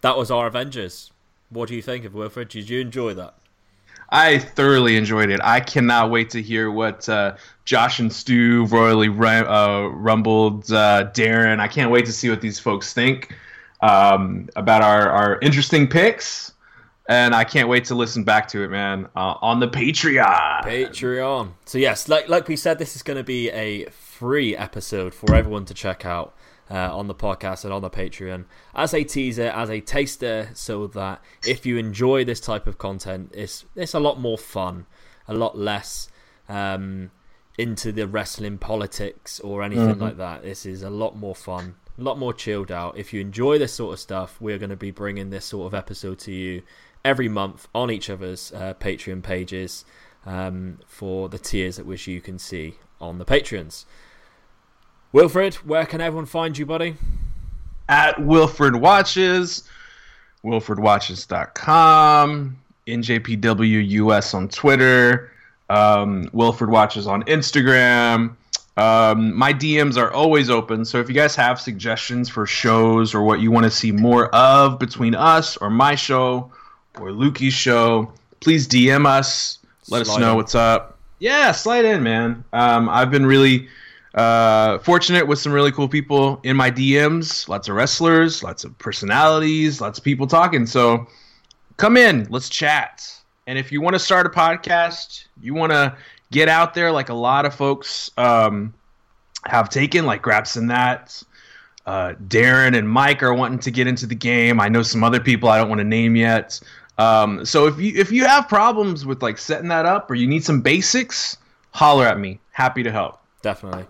that 0.00 0.16
was 0.16 0.30
our 0.30 0.46
Avengers. 0.46 1.10
What 1.50 1.68
do 1.68 1.74
you 1.74 1.82
think 1.82 2.04
of 2.04 2.14
Wilfred? 2.14 2.48
Did 2.48 2.68
you 2.68 2.80
enjoy 2.80 3.14
that? 3.14 3.34
I 4.10 4.38
thoroughly 4.38 4.96
enjoyed 4.96 5.30
it. 5.30 5.40
I 5.42 5.60
cannot 5.60 6.10
wait 6.10 6.30
to 6.30 6.42
hear 6.42 6.70
what 6.70 7.08
uh, 7.08 7.36
Josh 7.64 7.98
and 8.00 8.12
Stu 8.12 8.66
royally 8.66 9.08
uh, 9.08 9.88
rumbled. 9.88 10.70
Uh, 10.72 11.10
Darren, 11.12 11.58
I 11.60 11.68
can't 11.68 11.90
wait 11.90 12.06
to 12.06 12.12
see 12.12 12.30
what 12.30 12.40
these 12.40 12.58
folks 12.58 12.92
think. 12.92 13.34
um, 13.80 14.48
about 14.56 14.82
our, 14.82 15.10
our 15.10 15.38
interesting 15.40 15.86
picks. 15.88 16.52
And 17.06 17.34
I 17.34 17.44
can't 17.44 17.68
wait 17.68 17.84
to 17.86 17.94
listen 17.94 18.24
back 18.24 18.48
to 18.48 18.62
it, 18.62 18.70
man, 18.70 19.08
uh, 19.14 19.34
on 19.42 19.60
the 19.60 19.68
Patreon. 19.68 20.62
Patreon. 20.62 21.52
So 21.66 21.76
yes, 21.76 22.08
like 22.08 22.28
like 22.30 22.48
we 22.48 22.56
said, 22.56 22.78
this 22.78 22.96
is 22.96 23.02
going 23.02 23.18
to 23.18 23.24
be 23.24 23.50
a 23.50 23.90
free 23.90 24.56
episode 24.56 25.12
for 25.12 25.34
everyone 25.34 25.66
to 25.66 25.74
check 25.74 26.06
out 26.06 26.34
uh, 26.70 26.96
on 26.96 27.06
the 27.08 27.14
podcast 27.14 27.64
and 27.64 27.74
on 27.74 27.82
the 27.82 27.90
Patreon 27.90 28.46
as 28.74 28.94
a 28.94 29.04
teaser, 29.04 29.48
as 29.48 29.68
a 29.68 29.80
taster, 29.80 30.48
so 30.54 30.86
that 30.88 31.22
if 31.46 31.66
you 31.66 31.76
enjoy 31.76 32.24
this 32.24 32.40
type 32.40 32.66
of 32.66 32.78
content, 32.78 33.32
it's 33.34 33.66
it's 33.76 33.92
a 33.92 34.00
lot 34.00 34.18
more 34.18 34.38
fun, 34.38 34.86
a 35.28 35.34
lot 35.34 35.58
less 35.58 36.08
um, 36.48 37.10
into 37.58 37.92
the 37.92 38.06
wrestling 38.06 38.56
politics 38.56 39.40
or 39.40 39.62
anything 39.62 39.88
mm-hmm. 39.88 40.02
like 40.02 40.16
that. 40.16 40.42
This 40.42 40.64
is 40.64 40.82
a 40.82 40.90
lot 40.90 41.18
more 41.18 41.34
fun, 41.34 41.74
a 41.98 42.02
lot 42.02 42.18
more 42.18 42.32
chilled 42.32 42.72
out. 42.72 42.96
If 42.96 43.12
you 43.12 43.20
enjoy 43.20 43.58
this 43.58 43.74
sort 43.74 43.92
of 43.92 44.00
stuff, 44.00 44.40
we're 44.40 44.58
going 44.58 44.70
to 44.70 44.76
be 44.76 44.90
bringing 44.90 45.28
this 45.28 45.44
sort 45.44 45.66
of 45.66 45.74
episode 45.74 46.18
to 46.20 46.32
you 46.32 46.62
every 47.04 47.28
month 47.28 47.68
on 47.74 47.90
each 47.90 48.08
other's 48.08 48.52
uh, 48.52 48.74
Patreon 48.80 49.22
pages 49.22 49.84
um, 50.26 50.78
for 50.86 51.28
the 51.28 51.38
tiers 51.38 51.78
at 51.78 51.86
which 51.86 52.06
you 52.06 52.20
can 52.20 52.38
see 52.38 52.74
on 53.00 53.18
the 53.18 53.24
Patreons. 53.24 53.84
Wilfred, 55.12 55.54
where 55.56 55.86
can 55.86 56.00
everyone 56.00 56.26
find 56.26 56.56
you, 56.58 56.66
buddy? 56.66 56.96
At 57.88 58.24
Wilfred 58.24 58.76
Watches, 58.76 59.68
WilfredWatches.com, 60.44 62.58
NJPWUS 62.86 64.34
on 64.34 64.48
Twitter, 64.48 65.30
um, 65.70 66.28
Wilfred 66.32 66.70
Watches 66.70 67.06
on 67.06 67.22
Instagram. 67.24 68.36
Um, 68.76 69.36
my 69.36 69.52
DMs 69.52 69.96
are 69.96 70.10
always 70.10 70.50
open, 70.50 70.84
so 70.84 70.98
if 70.98 71.08
you 71.08 71.14
guys 71.14 71.36
have 71.36 71.60
suggestions 71.60 72.28
for 72.28 72.44
shows 72.44 73.14
or 73.14 73.22
what 73.22 73.38
you 73.38 73.52
want 73.52 73.64
to 73.64 73.70
see 73.70 73.92
more 73.92 74.34
of 74.34 74.80
between 74.80 75.14
us 75.14 75.56
or 75.58 75.70
my 75.70 75.94
show 75.94 76.50
or 77.00 77.08
Lukey's 77.08 77.54
show, 77.54 78.12
please 78.40 78.68
DM 78.68 79.06
us. 79.06 79.58
Let 79.88 80.06
slide 80.06 80.14
us 80.14 80.20
know 80.20 80.30
in. 80.32 80.36
what's 80.36 80.54
up. 80.54 80.98
Yeah, 81.18 81.52
slide 81.52 81.84
in, 81.84 82.02
man. 82.02 82.44
Um, 82.52 82.88
I've 82.88 83.10
been 83.10 83.26
really 83.26 83.68
uh, 84.14 84.78
fortunate 84.78 85.26
with 85.26 85.38
some 85.38 85.52
really 85.52 85.72
cool 85.72 85.88
people 85.88 86.40
in 86.42 86.56
my 86.56 86.70
DMs. 86.70 87.48
Lots 87.48 87.68
of 87.68 87.76
wrestlers, 87.76 88.42
lots 88.42 88.64
of 88.64 88.76
personalities, 88.78 89.80
lots 89.80 89.98
of 89.98 90.04
people 90.04 90.26
talking. 90.26 90.66
So 90.66 91.06
come 91.76 91.96
in, 91.96 92.26
let's 92.30 92.48
chat. 92.48 93.10
And 93.46 93.58
if 93.58 93.72
you 93.72 93.80
want 93.80 93.94
to 93.94 93.98
start 93.98 94.26
a 94.26 94.30
podcast, 94.30 95.26
you 95.40 95.54
want 95.54 95.72
to 95.72 95.96
get 96.30 96.48
out 96.48 96.74
there 96.74 96.90
like 96.90 97.08
a 97.08 97.14
lot 97.14 97.44
of 97.44 97.54
folks 97.54 98.10
um, 98.16 98.72
have 99.46 99.68
taken, 99.68 100.06
like 100.06 100.22
Graps 100.22 100.56
and 100.56 100.70
that. 100.70 101.22
Uh, 101.86 102.14
Darren 102.28 102.76
and 102.76 102.88
Mike 102.88 103.22
are 103.22 103.34
wanting 103.34 103.58
to 103.58 103.70
get 103.70 103.86
into 103.86 104.06
the 104.06 104.14
game. 104.14 104.58
I 104.58 104.68
know 104.68 104.82
some 104.82 105.04
other 105.04 105.20
people 105.20 105.50
I 105.50 105.58
don't 105.58 105.68
want 105.68 105.80
to 105.80 105.84
name 105.84 106.16
yet. 106.16 106.58
Um, 106.98 107.44
so 107.44 107.66
if 107.66 107.78
you 107.78 107.92
if 107.96 108.12
you 108.12 108.24
have 108.24 108.48
problems 108.48 109.04
with 109.04 109.22
like 109.22 109.38
setting 109.38 109.68
that 109.68 109.86
up 109.86 110.10
or 110.10 110.14
you 110.14 110.26
need 110.26 110.44
some 110.44 110.60
basics, 110.60 111.36
holler 111.72 112.06
at 112.06 112.18
me. 112.18 112.40
Happy 112.52 112.82
to 112.82 112.92
help. 112.92 113.20
Definitely. 113.42 113.86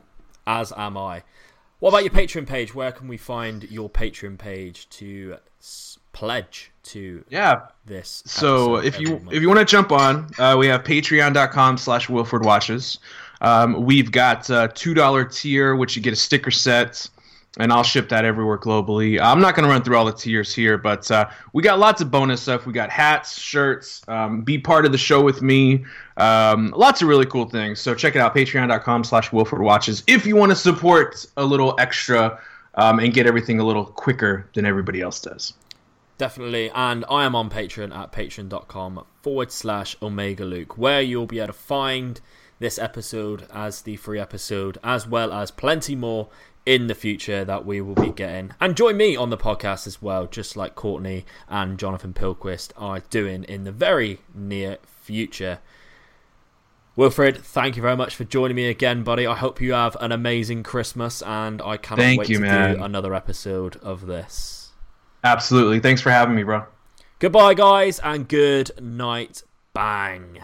As 0.46 0.72
am 0.76 0.96
I. 0.96 1.22
What 1.80 1.90
about 1.90 2.02
your 2.02 2.12
Patreon 2.12 2.46
page? 2.46 2.74
Where 2.74 2.92
can 2.92 3.08
we 3.08 3.18
find 3.18 3.64
your 3.64 3.90
Patreon 3.90 4.38
page 4.38 4.88
to 4.90 5.36
pledge 6.12 6.72
to 6.84 7.24
yeah 7.28 7.66
this? 7.84 8.22
So 8.26 8.76
if 8.76 8.98
you 8.98 9.10
month? 9.10 9.32
if 9.32 9.42
you 9.42 9.48
want 9.48 9.60
to 9.60 9.66
jump 9.66 9.92
on, 9.92 10.30
uh, 10.38 10.56
we 10.58 10.66
have 10.68 10.82
patreon.com 10.82 11.76
slash 11.76 12.08
Wilfred 12.08 12.44
Watches. 12.44 12.98
Um, 13.42 13.84
we've 13.84 14.10
got 14.10 14.48
a 14.48 14.72
two 14.74 14.94
dollar 14.94 15.24
tier, 15.24 15.76
which 15.76 15.94
you 15.94 16.00
get 16.00 16.14
a 16.14 16.16
sticker 16.16 16.50
set 16.50 17.06
and 17.58 17.72
I'll 17.72 17.84
ship 17.84 18.08
that 18.08 18.24
everywhere 18.24 18.58
globally. 18.58 19.20
I'm 19.20 19.40
not 19.40 19.54
going 19.54 19.64
to 19.64 19.70
run 19.70 19.82
through 19.82 19.96
all 19.96 20.04
the 20.04 20.12
tiers 20.12 20.54
here, 20.54 20.76
but 20.76 21.08
uh, 21.10 21.28
we 21.52 21.62
got 21.62 21.78
lots 21.78 22.00
of 22.00 22.10
bonus 22.10 22.42
stuff. 22.42 22.66
We 22.66 22.72
got 22.72 22.90
hats, 22.90 23.38
shirts, 23.38 24.02
um, 24.08 24.42
be 24.42 24.58
part 24.58 24.84
of 24.86 24.92
the 24.92 24.98
show 24.98 25.22
with 25.22 25.42
me. 25.42 25.84
Um, 26.16 26.72
lots 26.76 27.02
of 27.02 27.08
really 27.08 27.26
cool 27.26 27.48
things. 27.48 27.80
So 27.80 27.94
check 27.94 28.16
it 28.16 28.20
out, 28.20 28.34
patreon.com 28.34 29.04
slash 29.04 29.32
Wilfred 29.32 29.62
Watches 29.62 30.02
if 30.06 30.26
you 30.26 30.36
want 30.36 30.50
to 30.50 30.56
support 30.56 31.24
a 31.36 31.44
little 31.44 31.74
extra 31.78 32.40
um, 32.74 32.98
and 32.98 33.12
get 33.12 33.26
everything 33.26 33.60
a 33.60 33.64
little 33.64 33.84
quicker 33.84 34.48
than 34.54 34.66
everybody 34.66 35.00
else 35.00 35.20
does. 35.20 35.54
Definitely. 36.18 36.70
And 36.74 37.04
I 37.10 37.24
am 37.24 37.34
on 37.34 37.50
Patreon 37.50 37.94
at 37.96 38.12
patreon.com 38.12 39.04
forward 39.22 39.50
slash 39.50 39.96
Omega 40.00 40.44
Luke, 40.44 40.78
where 40.78 41.00
you'll 41.00 41.26
be 41.26 41.38
able 41.38 41.48
to 41.48 41.52
find 41.52 42.20
this 42.60 42.78
episode 42.78 43.46
as 43.52 43.82
the 43.82 43.96
free 43.96 44.20
episode, 44.20 44.78
as 44.84 45.08
well 45.08 45.32
as 45.32 45.50
plenty 45.50 45.96
more 45.96 46.28
in 46.66 46.86
the 46.86 46.94
future 46.94 47.44
that 47.44 47.66
we 47.66 47.80
will 47.80 47.94
be 47.94 48.10
getting. 48.10 48.52
And 48.60 48.76
join 48.76 48.96
me 48.96 49.16
on 49.16 49.30
the 49.30 49.36
podcast 49.36 49.86
as 49.86 50.00
well, 50.00 50.26
just 50.26 50.56
like 50.56 50.74
Courtney 50.74 51.26
and 51.48 51.78
Jonathan 51.78 52.14
Pilquist 52.14 52.72
are 52.76 53.00
doing 53.10 53.44
in 53.44 53.64
the 53.64 53.72
very 53.72 54.20
near 54.34 54.78
future. 54.86 55.60
Wilfred, 56.96 57.36
thank 57.38 57.76
you 57.76 57.82
very 57.82 57.96
much 57.96 58.14
for 58.14 58.24
joining 58.24 58.54
me 58.54 58.68
again, 58.68 59.02
buddy. 59.02 59.26
I 59.26 59.34
hope 59.34 59.60
you 59.60 59.72
have 59.72 59.96
an 60.00 60.12
amazing 60.12 60.62
Christmas, 60.62 61.22
and 61.22 61.60
I 61.60 61.76
cannot 61.76 62.02
thank 62.02 62.20
wait 62.20 62.28
you, 62.28 62.36
to 62.36 62.42
man. 62.42 62.76
do 62.76 62.84
another 62.84 63.14
episode 63.14 63.76
of 63.76 64.06
this. 64.06 64.70
Absolutely. 65.24 65.80
Thanks 65.80 66.00
for 66.00 66.10
having 66.10 66.36
me, 66.36 66.44
bro. 66.44 66.64
Goodbye, 67.18 67.54
guys, 67.54 67.98
and 67.98 68.28
good 68.28 68.70
night. 68.80 69.42
Bang. 69.72 70.42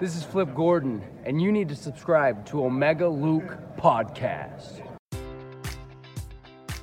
This 0.00 0.16
is 0.16 0.24
Flip 0.24 0.52
Gordon, 0.52 1.00
and 1.24 1.40
you 1.40 1.52
need 1.52 1.68
to 1.68 1.76
subscribe 1.76 2.44
to 2.46 2.64
Omega 2.64 3.06
Luke 3.06 3.56
Podcast. 3.76 4.91